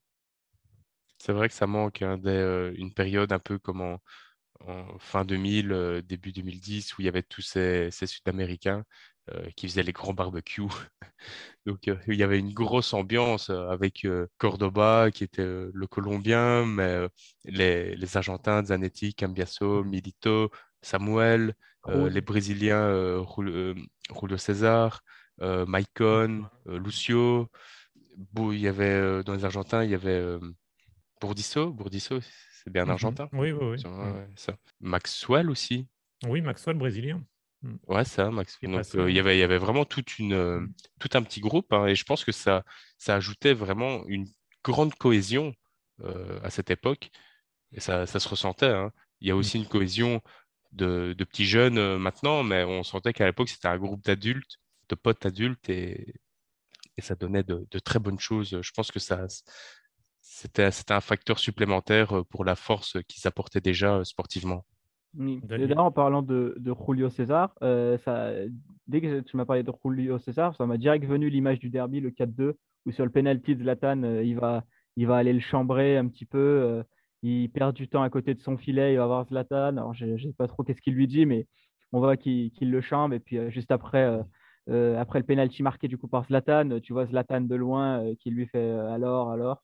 [1.17, 2.19] C'est vrai que ça manque hein,
[2.75, 3.99] une période un peu comme en,
[4.99, 8.83] fin 2000, euh, début 2010, où il y avait tous ces, Sud-Américains
[9.31, 10.63] euh, qui faisaient les grands barbecues.
[11.65, 14.07] Donc, euh, il y avait une grosse ambiance avec
[14.37, 17.07] Cordoba, qui était le Colombien, mais
[17.45, 20.51] les, les, Argentins, Zanetti, Cambiaso, Milito,
[20.81, 21.53] Samuel,
[21.87, 25.01] les Brésiliens, Julio César,
[25.39, 27.49] Maicon, Lucio.
[28.37, 30.37] il y avait, dans les Argentins, il y avait
[31.21, 32.19] Bourdisso, Bourdisso
[32.69, 33.29] c'est bien mmh argentin.
[33.33, 33.81] Oui, oui, oui.
[34.35, 34.55] ça.
[34.79, 35.87] Maxwell aussi.
[36.27, 37.23] Oui, Maxwell, brésilien.
[37.63, 37.75] Mmh.
[37.87, 38.71] Ouais, ça, Maxwell.
[38.71, 40.73] Donc, euh, il y avait, il y avait vraiment toute une, euh, mmh.
[40.99, 42.63] tout un petit groupe, hein, et je pense que ça,
[42.97, 44.27] ça ajoutait vraiment une
[44.63, 45.53] grande cohésion
[46.03, 47.09] euh, à cette époque,
[47.71, 48.67] et ça, ça se ressentait.
[48.67, 48.91] Hein.
[49.19, 50.21] Il y a aussi une cohésion
[50.71, 54.59] de, de petits jeunes maintenant, mais on sentait qu'à l'époque, c'était un groupe d'adultes,
[54.89, 56.13] de potes adultes, et,
[56.97, 58.61] et ça donnait de, de, très bonnes choses.
[58.61, 59.27] Je pense que ça,
[60.21, 64.65] c'était un facteur supplémentaire euh, pour la force qu'ils apportaient déjà euh, sportivement.
[65.13, 66.55] D'ailleurs, en parlant de,
[66.87, 68.31] Julio César, euh, ça,
[68.87, 71.99] dès que tu m'as parlé de Julio César, ça m'a direct venu l'image du derby,
[71.99, 72.53] le 4-2,
[72.85, 74.63] où sur le penalty de Zlatan, il, va,
[74.97, 76.83] il va aller le chambrer un petit peu.
[77.23, 79.77] il perd du temps à côté de son filet, il va voir Zlatan.
[79.77, 81.47] Alors, je ne sais pas trop qu'est-ce qu'il lui dit, mais
[81.91, 83.15] on voit qu'il le chambre.
[83.15, 84.05] Et puis, juste après,
[84.67, 88.45] après le penalty marqué du coup par Zlatan, tu vois Zlatan de loin qui lui
[88.45, 89.63] fait alors, alors.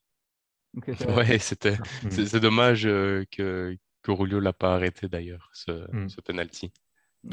[1.17, 2.09] ouais, c'était, mmh.
[2.09, 6.71] c'est, dommage euh, que, que Rulio l'a pas arrêté d'ailleurs, ce, ce penalty.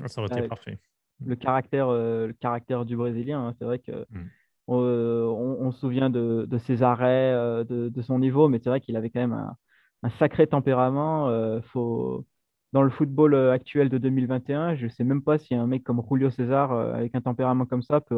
[0.03, 0.79] Ah, ça aurait été parfait.
[1.25, 4.07] Le caractère, euh, le caractère du Brésilien, hein, c'est vrai que
[4.69, 7.33] euh, on, se souvient de, de ses arrêts,
[7.65, 9.57] de, de, son niveau, mais c'est vrai qu'il avait quand même un,
[10.03, 11.61] un sacré tempérament.
[11.63, 12.27] faut...
[12.73, 16.03] Dans le football actuel de 2021, je ne sais même pas si un mec comme
[16.11, 18.17] Julio César, avec un tempérament comme ça, peut,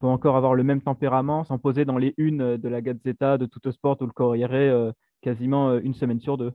[0.00, 3.98] peut encore avoir le même tempérament, s'imposer dans les unes de la Gazzetta, de Sport
[4.00, 6.52] ou le Corriere quasiment une semaine sur deux.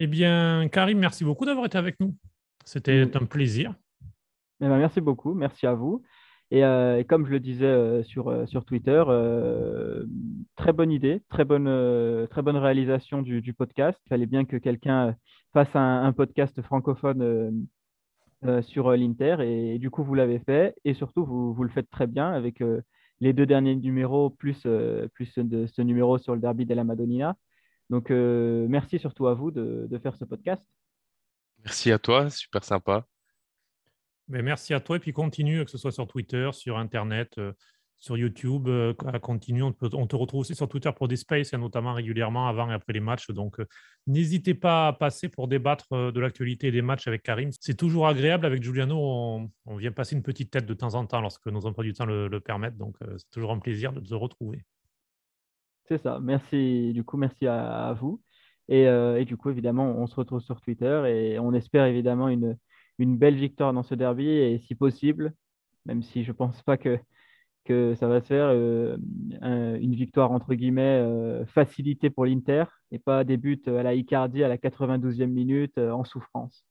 [0.00, 2.14] Eh bien, Karim, merci beaucoup d'avoir été avec nous.
[2.64, 3.74] C'était un plaisir.
[4.60, 6.02] Eh ben, merci beaucoup, merci à vous.
[6.50, 9.02] Et, euh, comme je le disais euh, sur, euh, sur Twitter,
[10.56, 13.98] très bonne idée, très bonne, très bonne réalisation du, podcast.
[14.06, 15.16] Il fallait bien que quelqu'un
[15.52, 17.66] fasse un, podcast francophone
[18.62, 20.74] sur l'Inter et, du coup, vous l'avez fait.
[20.84, 22.62] Et surtout, vous, vous, le faites très bien avec
[23.20, 24.66] les deux derniers numéros plus,
[25.12, 27.36] plus de ce numéro sur le derby de la Madonnina.
[27.90, 30.64] Donc, merci surtout à vous de, de faire ce podcast.
[31.64, 33.06] Merci à toi, super sympa.
[34.28, 37.52] Mais merci à toi et puis continue, que ce soit sur Twitter, sur Internet, euh,
[37.98, 38.68] sur YouTube.
[38.68, 42.74] Euh, continue, on, te retrouve aussi sur Twitter pour des spaces, notamment régulièrement avant et
[42.74, 43.30] après les matchs.
[43.30, 43.66] Donc euh,
[44.06, 47.50] n'hésitez pas à passer pour débattre de l'actualité des matchs avec Karim.
[47.60, 48.46] C'est toujours agréable.
[48.46, 51.84] Avec Giuliano, on, vient passer une petite tête de temps en temps lorsque nos emplois
[51.84, 52.76] du temps le, permettent.
[52.76, 54.62] Donc c'est toujours un plaisir de te retrouver.
[55.88, 56.18] C'est ça.
[56.20, 56.92] Merci.
[56.92, 58.20] Du coup, merci à, vous.
[58.68, 62.56] Et, et, du coup, évidemment, on se retrouve sur Twitter et on espère évidemment une,
[62.98, 65.32] une belle victoire dans ce derby et si possible,
[65.86, 66.98] même si je ne pense pas que,
[67.68, 68.96] que ça va se faire, euh,
[69.42, 74.42] une victoire entre guillemets euh, facilitée pour l'Inter et pas des buts à la Icardi
[74.42, 76.64] à la 92e minute euh, en souffrance.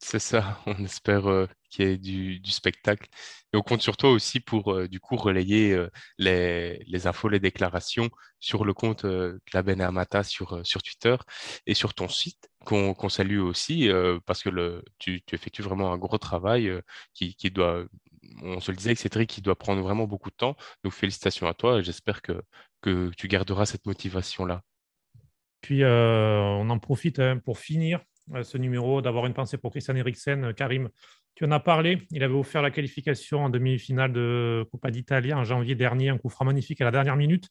[0.00, 3.08] C'est ça, on espère euh, qu'il y ait du, spectacle.
[3.52, 5.88] Et on compte sur toi aussi pour du coup relayer euh,
[6.18, 11.16] les, infos, les déclarations sur le compte de la Benamata sur, sur Twitter
[11.66, 13.88] et sur ton site qu'on salue aussi
[14.26, 16.72] parce que le, tu, effectues vraiment un gros travail
[17.14, 17.84] qui, doit,
[18.42, 20.56] on se le disait, Cédric, qui doit prendre vraiment beaucoup de temps.
[20.84, 22.42] Donc félicitations à toi et j'espère que,
[22.80, 24.62] que tu garderas cette motivation-là.
[25.60, 28.00] Puis on en profite hein, pour finir
[28.34, 30.44] euh, ce numéro, d'avoir une pensée pour Christian Eriksen.
[30.44, 30.88] Euh, Karim,
[31.34, 32.06] tu en as parlé.
[32.10, 36.28] Il avait offert la qualification en demi-finale de Coppa d'Italie en janvier dernier, un coup
[36.28, 37.48] franc magnifique à la dernière minute,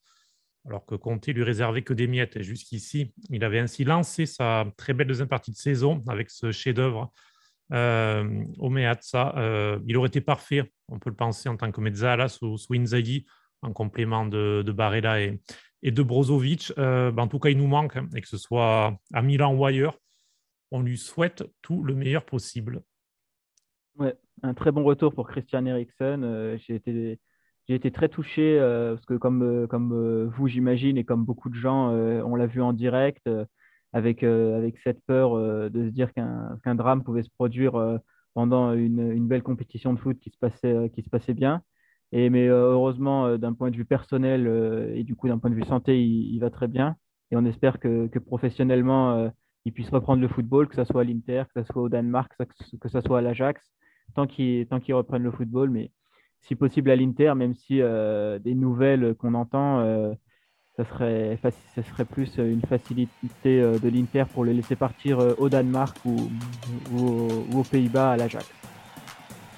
[0.65, 2.41] alors que Conte lui réservait que des miettes.
[2.41, 7.11] jusqu'ici, il avait ainsi lancé sa très belle deuxième partie de saison avec ce chef-d'œuvre
[7.71, 8.43] euh.
[8.63, 12.73] Euh, il aurait été parfait, on peut le penser, en tant que mezzala sous, sous
[12.73, 13.25] Inzaghi,
[13.61, 15.39] en complément de, de Barella et,
[15.83, 16.73] et de Brozovic.
[16.77, 19.65] Ben, en tout cas, il nous manque, hein, et que ce soit à Milan ou
[19.65, 19.97] ailleurs
[20.71, 22.81] on lui souhaite tout le meilleur possible.
[23.97, 26.23] Ouais, un très bon retour pour Christian Eriksen.
[26.23, 27.19] Euh, j'ai été,
[27.67, 31.55] été, très touché euh, parce que comme, euh, comme vous, j'imagine, et comme beaucoup de
[31.55, 33.29] gens, on l'a vu en direct
[33.93, 35.35] avec, avec cette peur
[35.69, 37.99] de se dire qu'un drame pouvait se produire
[38.33, 41.61] pendant une, belle compétition de foot qui se passait, qui se passait bien.
[42.13, 44.47] Et, mais heureusement, d'un point de vue personnel
[44.95, 46.95] et du coup d'un point de vue santé, il, va très bien.
[47.31, 49.31] Et on espère que, que professionnellement,
[49.65, 52.31] il puisse reprendre le football, que ce soit à l'Inter, que ce soit au Danemark,
[52.37, 53.61] que ce soit à l'Ajax,
[54.15, 55.91] tant qu'ils reprennent le football, mais
[56.41, 60.13] si possible à l'Inter, même si euh, des nouvelles qu'on entend, euh,
[60.77, 66.29] ça, serait, plus une facilité euh, de l'Inter pour le laisser partir au Danemark ou,
[67.53, 68.45] aux Pays-Bas à l'Ajax.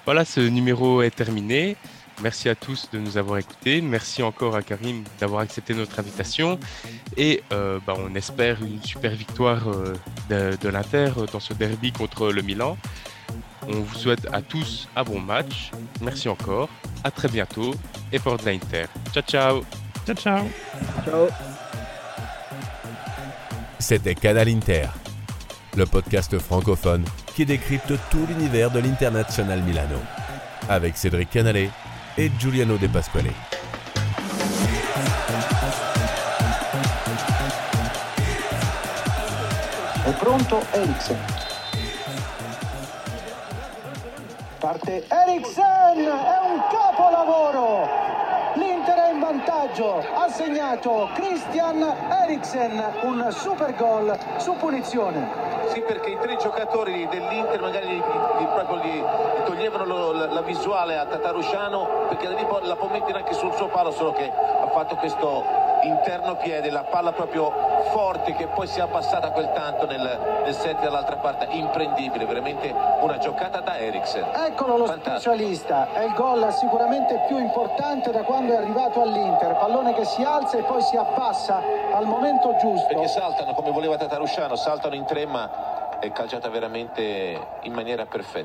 [0.04, 1.76] Voilà, ce numéro est terminé.
[2.22, 3.80] Merci à tous de nous avoir écoutés.
[3.80, 6.58] Merci encore à Karim d'avoir accepté notre invitation.
[7.16, 12.30] Et euh, bah, on espère une super victoire euh, de, l'Inter dans ce derby contre
[12.30, 12.76] le Milan.
[13.66, 15.70] On vous souhaite à tous un bon match.
[16.00, 16.68] Merci encore.
[17.02, 17.74] À très bientôt.
[18.12, 18.86] Et pour l'Inter.
[19.12, 19.83] Ciao, ciao.
[20.04, 20.50] Ciao, ciao.
[21.04, 21.28] Ciao.
[23.78, 24.88] C'était Canal Inter,
[25.76, 29.98] le podcast francophone qui décrypte tout l'univers de l'International Milano.
[30.68, 31.70] Avec Cédric Canale
[32.18, 33.32] e Giuliano De Pasquale.
[40.04, 41.18] È pronto Eriksen.
[44.58, 48.03] Parte Eriksen, è un capolavoro!
[49.24, 51.82] Vantaggio, ha segnato Christian
[52.24, 55.26] Eriksen, un super gol su punizione.
[55.68, 60.26] Sì, perché i tre giocatori dell'Inter magari gli, gli, proprio gli, gli toglievano lo, la,
[60.26, 64.68] la, visuale a Tatarusciano perché la può mettere anche sul suo palo, solo che ha
[64.68, 67.52] fatto questo interno piede, la palla proprio
[67.90, 72.74] forte che poi si è abbassata quel tanto nel, nel set dall'altra parte, imprendibile, veramente
[73.00, 74.24] una giocata da Eriksen.
[74.34, 75.34] Eccolo lo Fantastico.
[75.34, 80.22] specialista, è il gol sicuramente più importante da quando è arrivato all'Inter, pallone che si
[80.22, 81.62] alza e poi si abbassa
[81.92, 82.86] al momento giusto.
[82.86, 88.42] Perché saltano come voleva Tatarusciano, saltano in tre ma è calciata veramente in maniera perfetta.